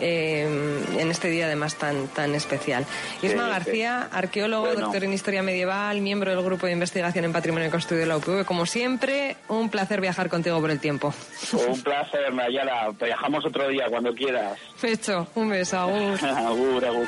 Eh, 0.00 0.82
en 0.98 1.10
este 1.10 1.28
día 1.28 1.46
además 1.46 1.76
tan, 1.76 2.08
tan 2.08 2.34
especial. 2.34 2.86
Isma 3.22 3.48
García, 3.48 4.08
arqueólogo, 4.12 4.74
doctor 4.74 5.04
en 5.04 5.12
Historia 5.12 5.42
Medieval, 5.42 6.00
miembro 6.00 6.30
del 6.30 6.44
Grupo 6.44 6.66
de 6.66 6.72
Investigación 6.72 7.24
en 7.24 7.32
Patrimonio 7.32 7.70
Construido 7.70 8.02
de 8.02 8.08
la 8.08 8.16
UPV. 8.16 8.44
Como 8.44 8.66
siempre, 8.66 9.36
un 9.48 9.68
placer 9.68 10.00
viajar 10.00 10.28
contigo 10.28 10.60
por 10.60 10.70
el 10.70 10.80
tiempo. 10.80 11.12
Un 11.52 11.82
placer, 11.82 12.32
Nayara. 12.32 12.90
Viajamos 12.90 13.44
otro 13.46 13.68
día, 13.68 13.86
cuando 13.88 14.14
quieras. 14.14 14.58
Hecho. 14.82 15.26
Un 15.34 15.50
beso. 15.50 15.78
Agur. 15.78 16.24
agur, 16.24 16.84
agur. 16.84 17.06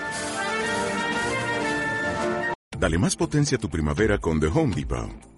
Dale 2.78 2.98
más 2.98 3.16
potencia 3.16 3.56
a 3.56 3.60
tu 3.60 3.68
primavera 3.68 4.18
con 4.18 4.38
The 4.38 4.46
Home 4.46 4.74
Depot. 4.74 5.10